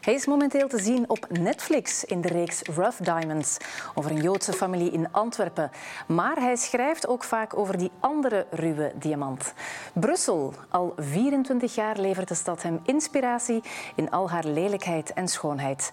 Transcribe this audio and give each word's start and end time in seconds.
Hij 0.00 0.14
is 0.14 0.26
momenteel 0.26 0.68
te 0.68 0.78
zien 0.78 1.08
op 1.08 1.26
Netflix 1.28 2.04
in 2.04 2.20
de 2.20 2.28
reeks 2.28 2.62
Rough 2.62 3.02
Diamonds 3.02 3.56
over 3.94 4.10
een 4.10 4.22
Joodse 4.22 4.52
familie 4.52 4.90
in 4.90 5.12
Antwerpen. 5.12 5.70
Maar 6.06 6.36
hij 6.36 6.56
schrijft 6.56 7.08
ook 7.08 7.24
vaak 7.24 7.56
over 7.58 7.78
die 7.78 7.90
andere 8.00 8.46
ruwe 8.50 8.92
diamant. 8.94 9.54
Brussel. 9.92 10.54
Al 10.68 10.94
24 10.96 11.74
jaar 11.74 11.98
levert 11.98 12.28
de 12.28 12.34
stad 12.34 12.62
hem 12.62 12.80
inspiratie 12.84 13.62
in 13.94 14.10
al 14.10 14.30
haar 14.30 14.44
lelijkheid 14.44 15.12
en 15.12 15.28
schoonheid. 15.28 15.90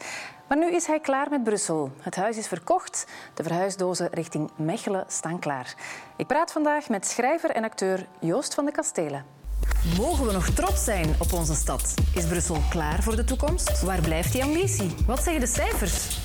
Maar 0.47 0.57
nu 0.57 0.71
is 0.71 0.85
hij 0.85 0.99
klaar 0.99 1.29
met 1.29 1.43
Brussel. 1.43 1.91
Het 2.01 2.15
huis 2.15 2.37
is 2.37 2.47
verkocht. 2.47 3.07
De 3.33 3.43
verhuisdozen 3.43 4.09
richting 4.11 4.49
Mechelen 4.55 5.03
staan 5.07 5.39
klaar. 5.39 5.75
Ik 6.15 6.27
praat 6.27 6.51
vandaag 6.51 6.89
met 6.89 7.07
schrijver 7.07 7.49
en 7.49 7.63
acteur 7.63 8.07
Joost 8.19 8.53
van 8.53 8.65
de 8.65 8.71
Kastelen. 8.71 9.25
Mogen 9.97 10.25
we 10.25 10.31
nog 10.31 10.49
trots 10.49 10.83
zijn 10.83 11.15
op 11.19 11.33
onze 11.33 11.55
stad? 11.55 11.93
Is 12.15 12.25
Brussel 12.25 12.57
klaar 12.69 13.03
voor 13.03 13.15
de 13.15 13.23
toekomst? 13.23 13.81
Waar 13.81 14.01
blijft 14.01 14.31
die 14.31 14.43
ambitie? 14.43 14.89
Wat 15.05 15.23
zeggen 15.23 15.41
de 15.41 15.47
cijfers? 15.47 16.17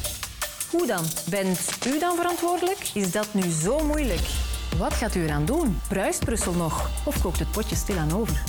Hoe 0.71 0.87
dan? 0.87 1.05
Bent 1.31 1.79
u 1.87 1.99
dan 1.99 2.17
verantwoordelijk? 2.17 2.91
Is 2.95 3.13
dat 3.13 3.35
nu 3.35 3.43
zo 3.43 3.85
moeilijk? 3.87 4.29
Wat 4.79 4.93
gaat 4.93 5.15
u 5.15 5.23
eraan 5.25 5.45
doen? 5.45 5.79
Bruist 5.89 6.25
Brussel 6.25 6.53
nog? 6.53 6.91
Of 7.07 7.23
kookt 7.23 7.39
het 7.39 7.51
potje 7.51 7.77
stilaan 7.77 8.13
over? 8.13 8.43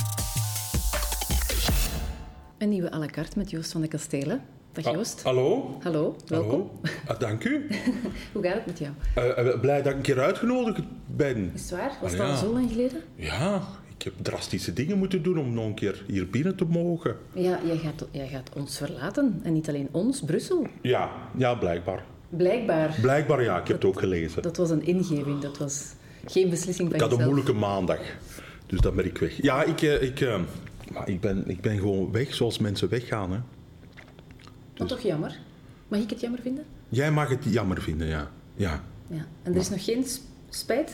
Een 2.58 2.68
nieuwe 2.68 2.92
à 2.92 2.98
la 2.98 3.06
carte 3.06 3.38
met 3.38 3.50
Joost 3.50 3.72
van 3.72 3.80
de 3.80 3.88
Kastelen. 3.88 4.42
Dag 4.72 4.92
Joost. 4.92 5.18
Ah, 5.18 5.24
hallo. 5.24 5.78
Hallo, 5.82 6.16
welkom. 6.26 6.50
Hallo. 6.50 6.70
Ah, 7.06 7.18
dank 7.18 7.44
u. 7.44 7.66
Hoe 8.32 8.42
gaat 8.42 8.54
het 8.54 8.66
met 8.66 8.78
jou? 8.78 8.92
Uh, 9.16 9.60
blij 9.60 9.82
dat 9.82 9.92
ik 9.92 9.96
een 9.96 10.02
keer 10.02 10.20
uitgenodigd 10.20 10.80
ben. 11.06 11.50
Is 11.54 11.60
het 11.60 11.70
waar? 11.70 11.92
Was 12.02 12.12
het 12.12 12.20
ah, 12.20 12.30
al 12.30 12.36
zo 12.36 12.52
lang 12.52 12.70
geleden? 12.70 13.02
Ja, 13.14 13.62
ik 14.04 14.12
heb 14.12 14.24
drastische 14.24 14.72
dingen 14.72 14.98
moeten 14.98 15.22
doen 15.22 15.38
om 15.38 15.54
nog 15.54 15.66
een 15.66 15.74
keer 15.74 16.04
hier 16.06 16.30
binnen 16.30 16.56
te 16.56 16.64
mogen. 16.64 17.16
Ja, 17.32 17.60
jij 17.66 17.76
gaat, 17.76 18.06
jij 18.10 18.28
gaat 18.28 18.50
ons 18.54 18.76
verlaten. 18.76 19.40
En 19.42 19.52
niet 19.52 19.68
alleen 19.68 19.88
ons, 19.90 20.20
Brussel. 20.20 20.66
Ja, 20.80 21.10
ja 21.36 21.54
blijkbaar. 21.54 22.04
Blijkbaar. 22.28 22.98
Blijkbaar, 23.00 23.42
ja. 23.42 23.60
Ik 23.60 23.66
heb 23.66 23.76
het 23.76 23.84
ook 23.84 23.98
gelezen. 23.98 24.42
Dat 24.42 24.56
was 24.56 24.70
een 24.70 24.86
ingeving. 24.86 25.40
Dat 25.40 25.58
was 25.58 25.94
geen 26.26 26.50
beslissing 26.50 26.88
van 26.88 26.96
Ik 26.96 27.10
had 27.10 27.18
een 27.18 27.24
moeilijke 27.24 27.52
maandag. 27.52 28.00
Dus 28.66 28.80
dan 28.80 28.94
ben 28.94 29.04
ik 29.04 29.18
weg. 29.18 29.42
Ja, 29.42 29.62
ik, 29.62 29.82
eh, 29.82 30.02
ik, 30.02 30.20
uh, 30.20 30.40
ik, 31.04 31.20
ben, 31.20 31.44
ik 31.46 31.60
ben 31.60 31.78
gewoon 31.78 32.12
weg 32.12 32.34
zoals 32.34 32.58
mensen 32.58 32.88
weggaan. 32.88 33.32
Hè. 33.32 33.38
Dus... 34.74 34.88
toch 34.88 35.00
jammer. 35.00 35.38
Mag 35.88 36.00
ik 36.00 36.10
het 36.10 36.20
jammer 36.20 36.40
vinden? 36.40 36.64
Jij 36.88 37.10
mag 37.10 37.28
het 37.28 37.44
jammer 37.44 37.82
vinden, 37.82 38.06
ja. 38.06 38.30
ja. 38.56 38.82
ja. 39.06 39.26
En 39.42 39.52
er 39.52 39.60
is 39.60 39.70
nog 39.70 39.84
geen 39.84 40.06
spijt 40.48 40.92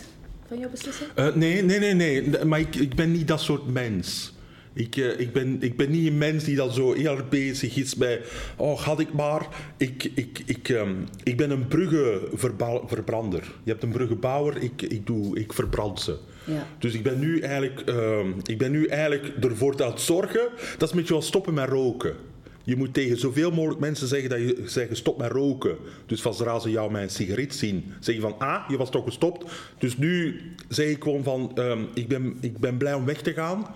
van 0.50 0.58
jouw 0.58 0.70
beslissing? 0.70 1.10
Uh, 1.16 1.34
nee, 1.34 1.62
nee, 1.62 1.78
nee, 1.78 1.94
nee. 1.94 2.44
Maar 2.44 2.60
ik, 2.60 2.74
ik 2.74 2.94
ben 2.94 3.12
niet 3.12 3.28
dat 3.28 3.40
soort 3.40 3.72
mens. 3.72 4.32
Ik, 4.72 4.96
uh, 4.96 5.20
ik, 5.20 5.32
ben, 5.32 5.56
ik 5.60 5.76
ben 5.76 5.90
niet 5.90 6.06
een 6.06 6.18
mens 6.18 6.44
die 6.44 6.56
dan 6.56 6.72
zo 6.72 6.92
heel 6.92 7.16
erg 7.16 7.28
bezig 7.28 7.76
is 7.76 7.94
bij... 7.94 8.20
Oh, 8.56 8.78
had 8.78 9.00
ik 9.00 9.12
maar... 9.12 9.46
Ik, 9.76 10.10
ik, 10.14 10.42
ik, 10.44 10.68
um, 10.68 11.06
ik 11.22 11.36
ben 11.36 11.50
een 11.50 11.66
bruggenverbrander. 11.66 13.52
Je 13.62 13.70
hebt 13.70 13.82
een 13.82 13.90
bruggenbouwer, 13.90 14.62
ik, 14.62 14.82
ik, 14.82 15.06
doe, 15.06 15.38
ik 15.38 15.52
verbrand 15.52 16.00
ze. 16.00 16.16
Ja. 16.44 16.66
Dus 16.78 16.94
ik 16.94 17.02
ben, 17.02 17.18
nu 17.18 17.40
eigenlijk, 17.40 17.82
uh, 17.88 18.26
ik 18.44 18.58
ben 18.58 18.70
nu 18.70 18.86
eigenlijk 18.86 19.44
ervoor 19.44 19.84
aan 19.84 19.90
het 19.90 20.00
zorgen... 20.00 20.48
Dat 20.78 20.88
is 20.88 20.90
een 20.90 21.00
beetje 21.00 21.14
wel 21.14 21.22
stoppen 21.22 21.54
met 21.54 21.68
roken. 21.68 22.14
Je 22.62 22.76
moet 22.76 22.94
tegen 22.94 23.18
zoveel 23.18 23.50
mogelijk 23.50 23.80
mensen 23.80 24.08
zeggen 24.08 24.28
dat 24.28 24.38
je 24.38 24.62
zeggen 24.64 24.96
stop 24.96 25.18
met 25.18 25.32
roken. 25.32 25.76
Dus 26.06 26.22
van 26.22 26.34
zodra 26.34 26.58
ze 26.58 26.70
jou 26.70 26.90
met 26.90 27.02
een 27.02 27.10
sigaret 27.10 27.54
zien, 27.54 27.84
zeg 28.00 28.14
je 28.14 28.20
van 28.20 28.38
ah, 28.38 28.68
je 28.68 28.76
was 28.76 28.90
toch 28.90 29.04
gestopt. 29.04 29.52
Dus 29.78 29.96
nu 29.96 30.40
zeg 30.68 30.88
ik 30.88 31.02
gewoon 31.02 31.22
van 31.22 31.52
um, 31.54 31.88
ik, 31.94 32.08
ben, 32.08 32.36
ik 32.40 32.58
ben 32.58 32.76
blij 32.76 32.94
om 32.94 33.04
weg 33.04 33.22
te 33.22 33.32
gaan. 33.32 33.66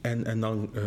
En, 0.00 0.24
en 0.24 0.40
dan 0.40 0.70
uh, 0.74 0.82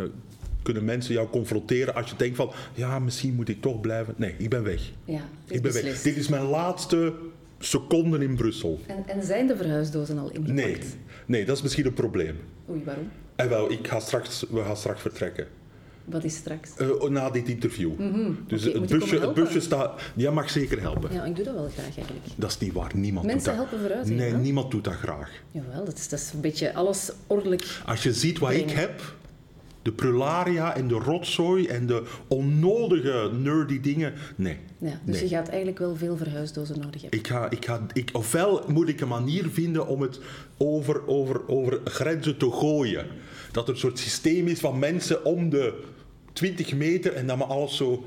kunnen 0.61 0.85
mensen 0.85 1.13
jou 1.13 1.27
confronteren 1.29 1.95
als 1.95 2.09
je 2.09 2.15
denkt 2.15 2.35
van 2.35 2.51
ja, 2.73 2.99
misschien 2.99 3.35
moet 3.35 3.49
ik 3.49 3.61
toch 3.61 3.81
blijven. 3.81 4.13
Nee, 4.17 4.35
ik 4.37 4.49
ben 4.49 4.63
weg. 4.63 4.91
Ja, 5.05 5.21
ik 5.47 5.61
ben 5.61 5.73
weg. 5.73 6.01
Dit 6.01 6.17
is 6.17 6.27
mijn 6.27 6.45
laatste 6.45 7.13
seconden 7.59 8.21
in 8.21 8.35
Brussel. 8.35 8.79
En, 8.87 9.03
en 9.07 9.23
zijn 9.23 9.47
de 9.47 9.57
verhuisdozen 9.57 10.17
al 10.17 10.29
ingepakt? 10.29 10.53
Nee, 10.53 10.77
nee, 11.25 11.45
dat 11.45 11.55
is 11.55 11.61
misschien 11.61 11.85
een 11.85 11.93
probleem. 11.93 12.35
Oei, 12.69 12.81
waarom? 12.83 13.09
En 13.35 13.49
wel, 13.49 13.71
ik 13.71 13.87
ga 13.87 13.99
straks, 13.99 14.45
we 14.49 14.61
gaan 14.63 14.77
straks 14.77 15.01
vertrekken. 15.01 15.47
Wat 16.11 16.23
is 16.23 16.35
straks? 16.35 16.69
Uh, 16.77 17.03
na 17.09 17.29
dit 17.29 17.47
interview. 17.47 17.91
Mm 17.97 18.13
-hmm. 18.13 18.37
Dus 18.47 18.67
okay, 18.67 18.81
het, 18.81 18.89
busje, 18.89 19.19
het 19.19 19.33
busje 19.33 19.59
staat... 19.59 20.01
Jij 20.15 20.31
mag 20.31 20.49
zeker 20.49 20.81
helpen. 20.81 21.13
Ja, 21.13 21.23
ik 21.23 21.35
doe 21.35 21.45
dat 21.45 21.53
wel 21.53 21.69
graag 21.69 21.95
eigenlijk. 21.95 22.25
Dat 22.35 22.49
is 22.49 22.57
niet 22.57 22.73
waar. 22.73 22.91
Niemand 22.95 23.25
Mensen 23.25 23.51
doet 23.51 23.59
dat. 23.59 23.69
helpen 23.69 23.87
vooruit. 23.87 24.09
Nee, 24.09 24.33
niemand 24.33 24.71
doet 24.71 24.83
dat 24.83 24.93
graag. 24.93 25.31
Jawel, 25.51 25.85
dat 25.85 25.97
is, 25.97 26.09
dat 26.09 26.19
is 26.19 26.31
een 26.33 26.41
beetje 26.41 26.73
alles 26.73 27.11
ordelijk... 27.27 27.81
Als 27.85 28.03
je 28.03 28.13
ziet 28.13 28.39
wat 28.39 28.49
brengen. 28.49 28.69
ik 28.69 28.75
heb... 28.75 29.19
De 29.81 29.91
prularia 29.91 30.75
en 30.75 30.87
de 30.87 30.95
rotzooi 30.95 31.67
en 31.67 31.87
de 31.87 32.03
onnodige 32.27 33.29
nerdy 33.39 33.79
dingen. 33.79 34.13
Nee. 34.35 34.57
Ja, 34.77 34.99
dus 35.03 35.15
nee. 35.15 35.29
je 35.29 35.35
gaat 35.35 35.47
eigenlijk 35.47 35.79
wel 35.79 35.95
veel 35.95 36.17
verhuisdozen 36.17 36.79
nodig 36.79 37.01
hebben. 37.01 37.19
Ik 37.19 37.27
ga, 37.27 37.49
ik 37.49 37.65
ga, 37.65 37.85
ik, 37.93 38.09
ofwel 38.13 38.63
moet 38.67 38.87
ik 38.87 39.01
een 39.01 39.07
manier 39.07 39.49
vinden 39.49 39.87
om 39.87 40.01
het 40.01 40.19
over, 40.57 41.07
over, 41.07 41.47
over 41.47 41.79
grenzen 41.83 42.37
te 42.37 42.51
gooien. 42.51 43.05
Dat 43.51 43.67
er 43.67 43.73
een 43.73 43.79
soort 43.79 43.99
systeem 43.99 44.47
is 44.47 44.59
van 44.59 44.79
mensen 44.79 45.25
om 45.25 45.49
de 45.49 45.83
20 46.33 46.73
meter 46.75 47.13
en 47.13 47.27
dan 47.27 47.37
maar 47.37 47.47
alles 47.47 47.77
zo 47.77 48.03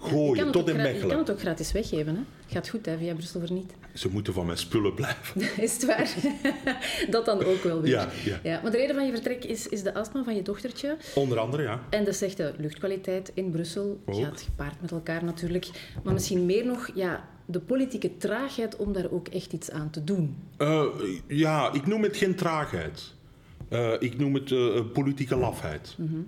gooien, 0.00 0.52
tot 0.52 0.68
in 0.68 0.76
Mechelen. 0.76 1.00
Je 1.00 1.06
kan 1.06 1.18
het 1.18 1.30
ook 1.30 1.40
gratis 1.40 1.72
weggeven, 1.72 2.16
hè? 2.16 2.22
Gaat 2.46 2.68
goed, 2.68 2.86
hè, 2.86 2.98
via 2.98 3.14
Brussel 3.14 3.40
Verniet. 3.40 3.72
Ze 3.94 4.08
moeten 4.10 4.32
van 4.32 4.46
mijn 4.46 4.58
spullen 4.58 4.94
blijven. 4.94 5.40
is 5.64 5.72
het 5.72 5.84
waar? 5.84 6.14
dat 7.10 7.24
dan 7.24 7.44
ook 7.44 7.62
wel 7.62 7.80
weer. 7.80 7.90
Ja, 7.90 8.08
ja. 8.24 8.40
ja, 8.42 8.60
maar 8.62 8.70
de 8.70 8.76
reden 8.76 8.94
van 8.94 9.06
je 9.06 9.12
vertrek 9.12 9.44
is, 9.44 9.68
is 9.68 9.82
de 9.82 9.94
astma 9.94 10.24
van 10.24 10.34
je 10.34 10.42
dochtertje. 10.42 10.96
Onder 11.14 11.38
andere, 11.38 11.62
ja. 11.62 11.80
En 11.90 12.04
de 12.04 12.12
slechte 12.12 12.54
luchtkwaliteit 12.58 13.30
in 13.34 13.50
Brussel. 13.50 14.00
Ook. 14.06 14.22
Gaat 14.24 14.40
gepaard 14.40 14.80
met 14.80 14.90
elkaar 14.90 15.24
natuurlijk. 15.24 15.66
Maar 16.04 16.12
misschien 16.12 16.46
meer 16.46 16.66
nog, 16.66 16.90
ja, 16.94 17.28
de 17.46 17.60
politieke 17.60 18.16
traagheid 18.16 18.76
om 18.76 18.92
daar 18.92 19.10
ook 19.10 19.28
echt 19.28 19.52
iets 19.52 19.70
aan 19.70 19.90
te 19.90 20.04
doen. 20.04 20.36
Uh, 20.58 20.84
ja, 21.26 21.72
ik 21.72 21.86
noem 21.86 22.02
het 22.02 22.16
geen 22.16 22.34
traagheid. 22.34 23.14
Uh, 23.70 23.92
ik 23.98 24.18
noem 24.18 24.34
het 24.34 24.50
uh, 24.50 24.80
politieke 24.92 25.36
lafheid. 25.36 25.94
Mm 25.96 26.06
-hmm. 26.06 26.26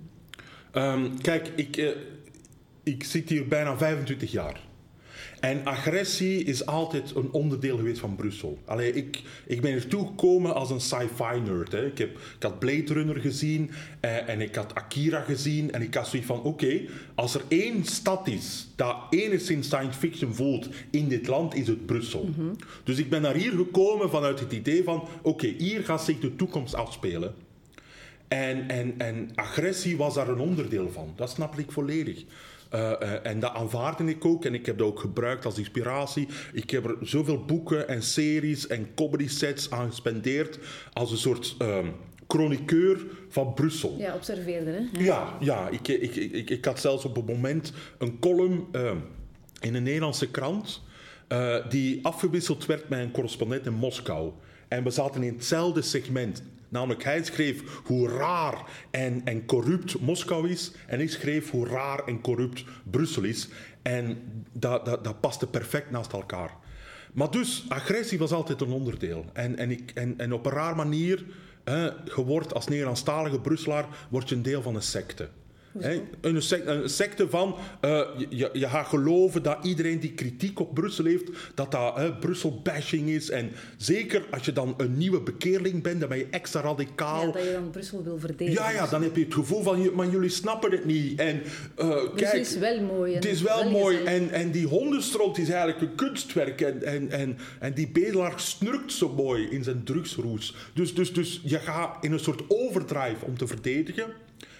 Um, 0.73 1.21
kijk, 1.21 1.51
ik, 1.55 1.77
uh, 1.77 1.89
ik 2.83 3.03
zit 3.03 3.29
hier 3.29 3.47
bijna 3.47 3.77
25 3.77 4.31
jaar. 4.31 4.67
En 5.39 5.65
agressie 5.65 6.43
is 6.43 6.65
altijd 6.65 7.15
een 7.15 7.31
onderdeel 7.31 7.77
geweest 7.77 7.99
van 7.99 8.15
Brussel. 8.15 8.57
Allee, 8.65 8.93
ik, 8.93 9.21
ik 9.45 9.61
ben 9.61 9.73
er 9.73 9.87
toegekomen 9.87 10.55
als 10.55 10.69
een 10.69 10.79
sci-fi 10.79 11.39
nerd. 11.45 11.71
Hè. 11.71 11.85
Ik, 11.85 11.97
heb, 11.97 12.09
ik 12.09 12.43
had 12.43 12.59
Blade 12.59 12.93
Runner 12.93 13.19
gezien 13.19 13.71
eh, 13.99 14.29
en 14.29 14.41
ik 14.41 14.55
had 14.55 14.75
Akira 14.75 15.21
gezien. 15.21 15.71
En 15.71 15.81
ik 15.81 15.93
had 15.93 16.07
zoiets 16.07 16.27
van, 16.27 16.37
oké, 16.37 16.47
okay, 16.47 16.89
als 17.15 17.35
er 17.35 17.41
één 17.47 17.85
stad 17.85 18.27
is 18.27 18.67
dat 18.75 18.95
enigszins 19.09 19.67
science 19.67 19.99
fiction 19.99 20.33
voelt 20.33 20.69
in 20.89 21.07
dit 21.07 21.27
land, 21.27 21.55
is 21.55 21.67
het 21.67 21.85
Brussel. 21.85 22.23
Mm 22.23 22.33
-hmm. 22.33 22.55
Dus 22.83 22.97
ik 22.97 23.09
ben 23.09 23.21
naar 23.21 23.35
hier 23.35 23.51
gekomen 23.51 24.09
vanuit 24.09 24.39
het 24.39 24.51
idee 24.51 24.83
van, 24.83 25.01
oké, 25.01 25.27
okay, 25.27 25.55
hier 25.57 25.83
gaat 25.83 26.03
zich 26.03 26.19
de 26.19 26.35
toekomst 26.35 26.75
afspelen. 26.75 27.33
En, 28.29 28.69
en, 28.69 28.93
en 28.97 29.29
agressie 29.35 29.97
was 29.97 30.13
daar 30.13 30.27
een 30.27 30.39
onderdeel 30.39 30.91
van. 30.91 31.13
Dat 31.15 31.29
snap 31.29 31.57
ik 31.57 31.71
volledig. 31.71 32.23
Uh, 32.73 32.79
uh, 32.79 33.25
en 33.25 33.39
dat 33.39 33.53
aanvaarde 33.53 34.03
ik 34.03 34.25
ook 34.25 34.45
en 34.45 34.53
ik 34.53 34.65
heb 34.65 34.77
dat 34.77 34.87
ook 34.87 34.99
gebruikt 34.99 35.45
als 35.45 35.57
inspiratie. 35.57 36.27
Ik 36.53 36.69
heb 36.69 36.85
er 36.85 36.97
zoveel 37.01 37.45
boeken 37.45 37.87
en 37.87 38.03
series 38.03 38.67
en 38.67 38.87
comedy 38.95 39.27
sets 39.27 39.71
aan 39.71 39.89
gespendeerd 39.89 40.59
als 40.93 41.11
een 41.11 41.17
soort 41.17 41.55
uh, 41.61 41.77
chroniqueur 42.27 43.05
van 43.29 43.53
Brussel. 43.53 43.95
Ja, 43.97 44.15
observeerde 44.15 44.71
hè? 44.71 45.03
Ja, 45.03 45.37
ja 45.39 45.69
ik, 45.69 45.87
ik, 45.87 46.15
ik, 46.15 46.49
ik, 46.49 46.65
had 46.65 46.79
zelfs 46.79 47.05
op 47.05 47.17
een 47.17 47.25
moment 47.25 47.73
een 47.97 48.19
column 48.19 48.67
in 49.59 49.75
een 49.75 49.83
Nederlandse 49.83 50.29
krant 50.29 50.81
die 51.69 52.05
afgewisseld 52.05 52.65
werd 52.65 52.89
met 52.89 52.99
een 52.99 53.11
correspondent 53.11 53.65
in 53.65 53.73
Moskou. 53.73 54.31
En 54.67 54.83
we 54.83 54.89
zaten 54.89 55.23
in 55.23 55.33
hetzelfde 55.33 55.81
segment. 55.81 56.43
Namelijk, 56.69 57.03
hij 57.03 57.23
schreef 57.23 57.63
hoe 57.83 58.09
raar 58.09 58.63
en, 58.91 59.21
en 59.25 59.45
corrupt 59.45 59.99
Moskou 59.99 60.49
is. 60.49 60.71
En 60.87 60.99
ik 60.99 61.09
schreef 61.09 61.51
hoe 61.51 61.67
raar 61.67 62.03
en 62.05 62.21
corrupt 62.21 62.63
Brussel 62.91 63.23
is. 63.23 63.49
En 63.81 64.17
dat, 64.53 64.85
dat, 64.85 65.03
dat 65.03 65.19
paste 65.19 65.47
perfect 65.47 65.91
naast 65.91 66.13
elkaar. 66.13 66.51
Maar 67.13 67.31
dus, 67.31 67.65
agressie 67.69 68.19
was 68.19 68.31
altijd 68.31 68.61
een 68.61 68.71
onderdeel. 68.71 69.25
En, 69.33 69.57
en, 69.57 69.71
ik, 69.71 69.91
en, 69.93 70.13
en 70.17 70.33
op 70.33 70.45
een 70.45 70.51
raar 70.51 70.75
manier, 70.75 71.25
hè, 71.63 71.89
als 72.53 72.67
Nederlandstalige 72.67 73.39
Brusselaar, 73.39 73.85
word 74.09 74.29
je 74.29 74.35
een 74.35 74.41
deel 74.41 74.61
van 74.61 74.75
een 74.75 74.81
secte. 74.81 75.29
Een, 76.21 76.41
secte, 76.41 76.71
een, 76.71 76.89
secte, 76.89 77.29
van 77.29 77.55
uh, 77.81 78.01
je, 78.29 78.49
je 78.53 78.67
gaat 78.67 78.87
geloven 78.87 79.43
dat 79.43 79.57
iedereen 79.61 79.99
die 79.99 80.13
kritiek 80.13 80.59
op 80.59 80.73
Brussel 80.73 81.05
heeft, 81.05 81.29
dat 81.55 81.71
dat 81.71 81.97
uh, 81.97 82.19
Brussel-bashing 82.19 83.09
is. 83.09 83.29
En 83.29 83.51
zeker 83.77 84.25
als 84.31 84.45
je 84.45 84.53
dan 84.53 84.73
een 84.77 84.97
nieuwe 84.97 85.21
bekeerling 85.21 85.83
bent, 85.83 85.99
dan 85.99 86.09
ben 86.09 86.17
je 86.17 86.27
extra 86.29 86.61
radicaal. 86.61 87.25
Ja, 87.25 87.31
dat 87.31 87.43
je 87.43 87.51
dan 87.51 87.69
Brussel 87.69 88.03
wil 88.03 88.19
verdedigen. 88.19 88.63
Ja, 88.63 88.71
ja, 88.71 88.87
dan 88.87 89.03
heb 89.03 89.15
je 89.15 89.23
het 89.23 89.33
gevoel 89.33 89.63
van, 89.63 89.95
maar 89.95 90.09
jullie 90.09 90.29
snappen 90.29 90.71
het 90.71 90.85
niet. 90.85 91.19
En, 91.19 91.41
uh, 91.79 91.95
kijk, 92.15 92.31
het 92.31 92.47
is 92.47 92.57
wel 92.57 92.81
mooi. 92.81 93.15
Het 93.15 93.25
is 93.25 93.41
wel, 93.41 93.63
wel 93.63 93.71
mooi. 93.71 94.03
En, 94.03 94.29
en 94.29 94.51
die 94.51 94.67
hondenstrot 94.67 95.37
is 95.37 95.49
eigenlijk 95.49 95.81
een 95.81 95.95
kunstwerk. 95.95 96.61
En, 96.61 96.83
en, 96.83 97.11
en, 97.11 97.37
en 97.59 97.73
die 97.73 97.87
bedelaar 97.87 98.39
snurkt 98.39 98.91
zo 98.91 99.13
mooi 99.13 99.47
in 99.49 99.63
zijn 99.63 99.83
drugsroes. 99.83 100.55
Dus, 100.73 100.93
dus, 100.93 101.13
dus 101.13 101.41
je 101.43 101.59
gaat 101.59 102.03
in 102.03 102.11
een 102.11 102.19
soort 102.19 102.41
overdrive 102.47 103.25
om 103.25 103.37
te 103.37 103.47
verdedigen. 103.47 104.05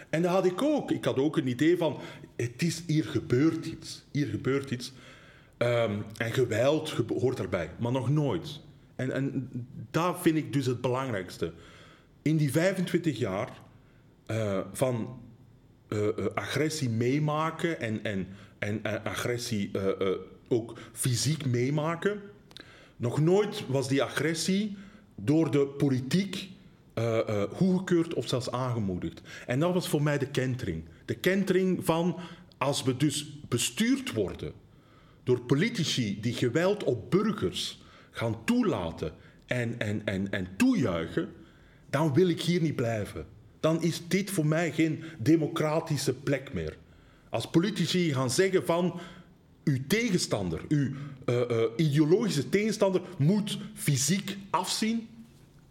En 0.09 0.21
dat 0.21 0.31
had 0.31 0.45
ik 0.45 0.61
ook. 0.61 0.91
Ik 0.91 1.05
had 1.05 1.17
ook 1.17 1.37
een 1.37 1.47
idee 1.47 1.77
van, 1.77 1.97
het 2.35 2.61
is, 2.61 2.83
hier 2.87 3.05
gebeurt 3.05 3.65
iets. 3.65 4.05
Hier 4.11 4.27
gebeurt 4.27 4.71
iets. 4.71 4.93
Ehm, 5.57 6.01
en 6.17 6.31
geweld 6.31 6.89
hoort 7.19 7.37
daarbij, 7.37 7.69
maar 7.79 7.91
nog 7.91 8.09
nooit. 8.09 8.59
En, 8.95 9.11
en 9.11 9.49
dat 9.91 10.21
vind 10.21 10.37
ik 10.37 10.53
dus 10.53 10.65
het 10.65 10.81
belangrijkste. 10.81 11.53
In 12.21 12.37
die 12.37 12.51
25 12.51 13.17
jaar 13.17 13.49
uh, 14.27 14.59
van 14.73 15.19
uh, 15.89 15.99
uh, 15.99 16.25
agressie 16.33 16.89
meemaken 16.89 17.79
en, 17.79 18.03
en, 18.03 18.27
en 18.59 19.03
agressie 19.03 19.71
ook 20.47 20.77
fysiek 20.91 21.45
meemaken, 21.45 22.21
nog 22.95 23.21
nooit 23.21 23.63
was 23.67 23.87
die 23.87 24.03
agressie 24.03 24.77
door 25.15 25.51
de 25.51 25.67
politiek 25.67 26.49
goedgekeurd 27.51 28.13
of 28.13 28.27
zelfs 28.27 28.51
aangemoedigd. 28.51 29.21
En 29.45 29.59
dat 29.59 29.73
was 29.73 29.87
voor 29.87 30.03
mij 30.03 30.17
de 30.17 30.27
kentering. 30.27 30.83
De 31.05 31.15
kentering 31.15 31.85
van 31.85 32.19
als 32.57 32.83
we 32.83 32.97
dus 32.97 33.39
bestuurd 33.47 34.13
worden 34.13 34.53
door 35.23 35.41
politici 35.41 36.19
die 36.21 36.33
geweld 36.33 36.83
op 36.83 37.11
burgers 37.11 37.81
gaan 38.11 38.45
toelaten 38.45 39.11
en, 39.45 39.79
en, 39.79 40.01
en, 40.05 40.31
en 40.31 40.47
toejuichen, 40.57 41.29
dan 41.89 42.13
wil 42.13 42.29
ik 42.29 42.41
hier 42.41 42.61
niet 42.61 42.75
blijven. 42.75 43.25
Dan 43.59 43.81
is 43.81 44.07
dit 44.07 44.29
voor 44.29 44.45
mij 44.45 44.71
geen 44.71 45.03
democratische 45.17 46.13
plek 46.13 46.53
meer. 46.53 46.77
Als 47.29 47.49
politici 47.49 48.13
gaan 48.13 48.29
zeggen 48.29 48.65
van 48.65 48.99
uw 49.63 49.77
tegenstander, 49.87 50.61
uw 50.67 50.89
uh, 51.25 51.39
uh, 51.51 51.63
ideologische 51.75 52.49
tegenstander 52.49 53.01
moet 53.17 53.57
fysiek 53.73 54.37
afzien, 54.49 55.07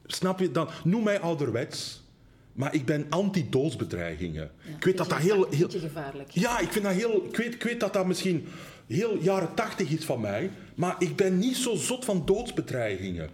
snap 0.09 0.41
je 0.41 0.51
dan? 0.51 0.69
Noem 0.85 1.03
mij 1.05 1.21
ouderwets. 1.21 2.07
Maar 2.53 2.75
ik 2.75 2.85
ben 2.87 3.07
anti-doodsbedreigingen. 3.09 4.51
Ja, 4.65 4.77
ik 4.77 4.85
weet 4.85 4.97
dat 4.97 5.09
dat 5.09 5.19
heel, 5.19 5.47
heel... 5.51 5.69
gevaarlijk. 5.71 6.31
Ja, 6.31 6.59
ik 6.59 6.73
vind 6.73 6.85
dat 6.85 6.95
heel... 6.95 7.25
Ik 7.25 7.37
weet, 7.37 7.55
ik 7.55 7.63
weet 7.63 7.81
dat 7.81 7.93
dat 7.93 8.07
misschien 8.07 8.47
heel 8.87 9.19
jaren 9.21 9.55
tachtig 9.55 9.91
is 9.91 10.05
van 10.05 10.21
mij. 10.21 10.51
Maar 10.75 10.97
ik 10.99 11.17
ben 11.17 11.39
niet 11.39 11.57
zo 11.57 11.75
zot 11.75 12.05
van 12.05 12.23
doodsbedreigingen. 12.25 13.31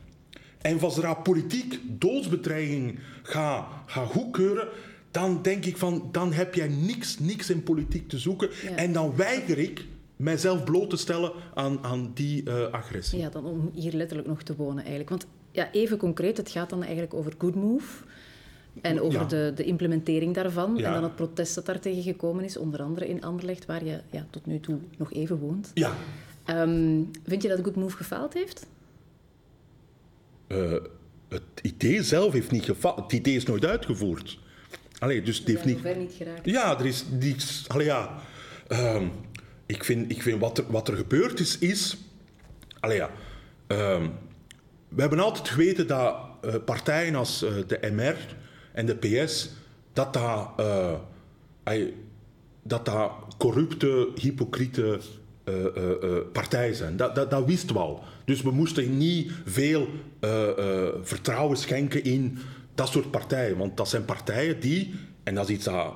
En 0.60 0.80
als 0.80 0.98
er 0.98 1.16
politiek 1.16 1.80
doodsbedreiging 1.84 2.98
gaat 3.22 3.66
ga 3.86 4.04
goedkeuren, 4.04 4.68
dan 5.10 5.42
denk 5.42 5.64
ik 5.64 5.76
van, 5.76 6.08
dan 6.12 6.32
heb 6.32 6.54
jij 6.54 6.68
niks, 6.68 7.18
niks 7.18 7.50
in 7.50 7.62
politiek 7.62 8.08
te 8.08 8.18
zoeken. 8.18 8.50
En 8.76 8.92
dan 8.92 9.16
weiger 9.16 9.58
ik 9.58 9.84
mijzelf 10.16 10.64
bloot 10.64 10.90
te 10.90 10.96
stellen 10.96 11.32
aan, 11.54 11.78
aan 11.82 12.10
die 12.14 12.42
uh, 12.48 12.66
agressie. 12.70 13.18
Ja, 13.18 13.28
dan 13.28 13.44
om 13.44 13.70
hier 13.74 13.92
letterlijk 13.92 14.28
nog 14.28 14.42
te 14.42 14.56
wonen 14.56 14.78
eigenlijk. 14.78 15.08
Want 15.08 15.26
ja, 15.54 15.72
even 15.72 15.98
concreet, 15.98 16.36
het 16.36 16.50
gaat 16.50 16.70
dan 16.70 16.82
eigenlijk 16.82 17.14
over 17.14 17.32
Good 17.38 17.54
Move. 17.54 18.04
En 18.80 19.00
over 19.00 19.28
de, 19.28 19.52
de, 19.54 19.64
implementering 19.64 20.34
daarvan. 20.34 20.76
En 20.78 20.92
dan 20.92 21.02
het 21.02 21.16
protest 21.16 21.54
dat 21.54 21.66
daar 21.66 21.80
tegen 21.80 22.02
gekomen 22.02 22.44
is, 22.44 22.56
onder 22.56 22.82
andere 22.82 23.08
in 23.08 23.22
Anderlecht, 23.22 23.66
waar 23.66 23.84
je 23.84 24.00
ja, 24.10 24.26
tot 24.30 24.46
nu 24.46 24.60
toe 24.60 24.78
nog 24.96 25.12
even 25.12 25.38
woont. 25.38 25.70
Ja. 25.74 25.92
Um, 26.46 27.10
vind 27.26 27.42
je 27.42 27.48
dat 27.48 27.60
Good 27.62 27.76
Move 27.76 27.96
gefaald 27.96 28.34
heeft? 28.34 28.66
Uh, 30.48 30.72
het 31.28 31.42
idee 31.62 32.02
zelf 32.02 32.32
heeft 32.32 32.50
niet 32.50 32.64
gefaald. 32.64 32.96
Het 32.96 33.12
idee 33.12 33.34
is 33.34 33.44
nooit 33.44 33.64
uitgevoerd. 33.64 34.38
Allee, 34.98 35.22
dus 35.22 35.38
het 35.38 35.46
heeft 35.46 35.64
niet... 35.64 35.96
niet 35.96 36.12
geraakt. 36.12 36.44
Ja, 36.44 36.78
er 36.78 36.86
is 36.86 37.04
niets... 37.10 37.64
Allee, 37.68 37.86
ja. 37.86 38.18
Um, 38.68 39.10
ik 39.66 39.84
vind, 39.84 40.10
ik 40.10 40.22
vind 40.22 40.40
wat, 40.40 40.58
er, 40.58 40.64
wat 40.68 40.88
er 40.88 40.96
gebeurd 40.96 41.40
is, 41.40 41.58
is... 41.58 41.96
Allee, 42.80 42.96
ja. 42.96 43.10
Um, 43.66 44.12
we 44.94 45.00
hebben 45.00 45.20
altijd 45.20 45.48
geweten 45.48 45.86
dat 45.86 46.16
uh, 46.44 46.54
partijen 46.64 47.14
als 47.14 47.42
uh, 47.42 47.50
de 47.66 47.90
MR 47.92 48.16
en 48.72 48.86
de 48.86 48.94
PS... 48.94 49.50
dat 49.92 50.12
dat... 50.12 50.50
Uh, 50.60 50.92
dat 52.66 52.84
dat 52.84 53.10
corrupte, 53.38 54.08
hypocriete 54.14 55.00
partijen 56.32 56.74
zijn. 56.74 56.96
Dat, 56.96 57.14
dat, 57.14 57.30
dat 57.30 57.44
wisten 57.44 57.74
we 57.74 57.80
al. 57.80 58.02
Dus 58.24 58.42
we 58.42 58.50
moesten 58.50 58.98
niet 58.98 59.32
veel 59.44 59.88
vertrouwen 61.02 61.56
schenken 61.56 62.04
in 62.04 62.38
dat 62.74 62.88
soort 62.88 63.10
partijen. 63.10 63.56
Want 63.56 63.76
dat 63.76 63.88
zijn 63.88 64.04
partijen 64.04 64.60
die, 64.60 64.94
en 65.22 65.34
dat 65.34 65.48
is 65.48 65.54
iets 65.54 65.64
dat. 65.64 65.94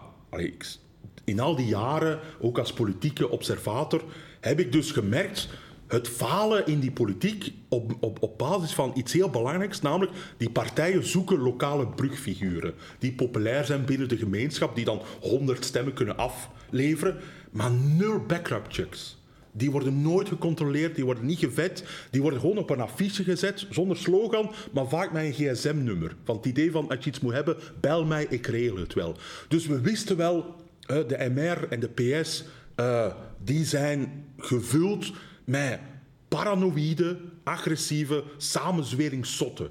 In 1.24 1.40
al 1.40 1.56
die 1.56 1.66
jaren, 1.66 2.18
ook 2.40 2.58
als 2.58 2.72
politieke 2.72 3.28
observator, 3.28 4.04
heb 4.40 4.60
ik 4.60 4.72
dus 4.72 4.90
gemerkt 4.90 5.48
het 5.88 6.08
falen 6.08 6.66
in 6.66 6.80
die 6.80 6.90
politiek 6.90 7.52
op, 7.68 7.96
op, 8.00 8.22
op 8.22 8.38
basis 8.38 8.72
van 8.72 8.92
iets 8.94 9.12
heel 9.12 9.30
belangrijks, 9.30 9.80
namelijk 9.80 10.12
die 10.36 10.50
partijen 10.50 11.06
zoeken 11.06 11.38
lokale 11.38 11.86
brugfiguren 11.86 12.74
die 12.98 13.12
populair 13.12 13.64
zijn 13.64 13.84
binnen 13.84 14.08
de 14.08 14.16
gemeenschap, 14.16 14.74
die 14.74 14.84
dan 14.84 15.02
honderd 15.20 15.64
stemmen 15.64 15.92
kunnen 15.92 16.16
afleveren, 16.16 17.16
maar 17.50 17.70
nul 17.70 18.20
backup 18.26 18.66
checks. 18.68 19.16
Die 19.52 19.70
worden 19.70 20.02
nooit 20.02 20.28
gecontroleerd, 20.28 20.94
die 20.94 21.04
worden 21.04 21.26
niet 21.26 21.38
gevet. 21.38 21.84
Die 22.10 22.22
worden 22.22 22.40
gewoon 22.40 22.58
op 22.58 22.70
een 22.70 22.80
affiche 22.80 23.24
gezet, 23.24 23.66
zonder 23.70 23.96
slogan, 23.96 24.52
maar 24.72 24.88
vaak 24.88 25.12
met 25.12 25.24
een 25.24 25.32
gsm-nummer. 25.32 26.16
Van 26.24 26.36
het 26.36 26.46
idee 26.46 26.70
van, 26.70 26.88
als 26.88 27.04
je 27.04 27.10
iets 27.10 27.20
moet 27.20 27.32
hebben, 27.32 27.56
bel 27.80 28.04
mij, 28.04 28.26
ik 28.28 28.46
regel 28.46 28.76
het 28.76 28.94
wel. 28.94 29.16
Dus 29.48 29.66
we 29.66 29.80
wisten 29.80 30.16
wel, 30.16 30.54
de 30.86 31.30
MR 31.34 31.66
en 31.68 31.80
de 31.80 31.88
PS, 31.88 32.44
uh, 32.76 33.06
die 33.44 33.64
zijn 33.64 34.24
gevuld 34.38 35.12
met 35.48 35.80
paranoïde, 36.28 37.18
agressieve 37.44 38.24
samenzweringssotten. 38.36 39.70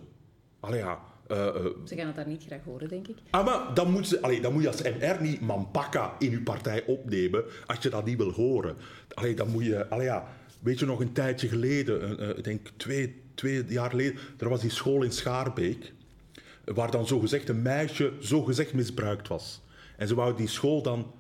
Allee 0.60 0.80
ja, 0.80 1.00
uh, 1.32 1.38
uh, 1.38 1.66
ze 1.86 1.96
gaan 1.96 2.08
het 2.08 2.16
daar 2.16 2.28
niet 2.28 2.44
graag 2.48 2.64
horen, 2.64 2.88
denk 2.88 3.08
ik. 3.08 3.16
Ah, 3.30 3.46
maar 3.46 3.74
dan 3.74 3.92
moet, 3.92 4.08
ze, 4.08 4.22
allee, 4.22 4.42
dan 4.42 4.54
moet 4.54 4.62
je 4.62 4.68
als 4.68 4.82
MR 4.82 5.22
niet 5.22 5.42
Mampaka 5.42 6.16
in 6.20 6.30
je 6.30 6.42
partij 6.42 6.84
opnemen 6.86 7.44
als 7.66 7.78
je 7.82 7.90
dat 7.90 8.06
niet 8.06 8.18
wil 8.18 8.32
horen. 8.32 8.76
Allee, 9.14 9.36
dan 9.36 9.50
moet 9.50 9.66
je... 9.66 9.90
Allee, 9.90 10.06
ja, 10.06 10.28
weet 10.60 10.80
je 10.80 10.86
nog, 10.86 11.00
een 11.00 11.14
tijdje 11.14 11.48
geleden, 11.48 12.22
uh, 12.22 12.30
ik 12.30 12.44
denk 12.44 12.68
twee, 12.78 13.22
twee 13.34 13.66
jaar 13.68 13.90
geleden, 13.90 14.20
er 14.38 14.50
was 14.50 14.62
die 14.62 14.70
school 14.70 15.04
in 15.04 15.12
Schaarbeek, 15.12 15.94
waar 16.66 16.92
dan 16.92 17.08
zogezegd 17.08 17.50
een 17.50 17.62
meisje 17.62 18.14
zogezegd 18.20 18.74
misbruikt 18.74 19.28
was. 19.28 19.62
En 19.98 20.08
ze 20.08 20.16
wouden 20.16 20.38
die 20.38 20.48
school 20.48 20.82
dan 20.82 21.12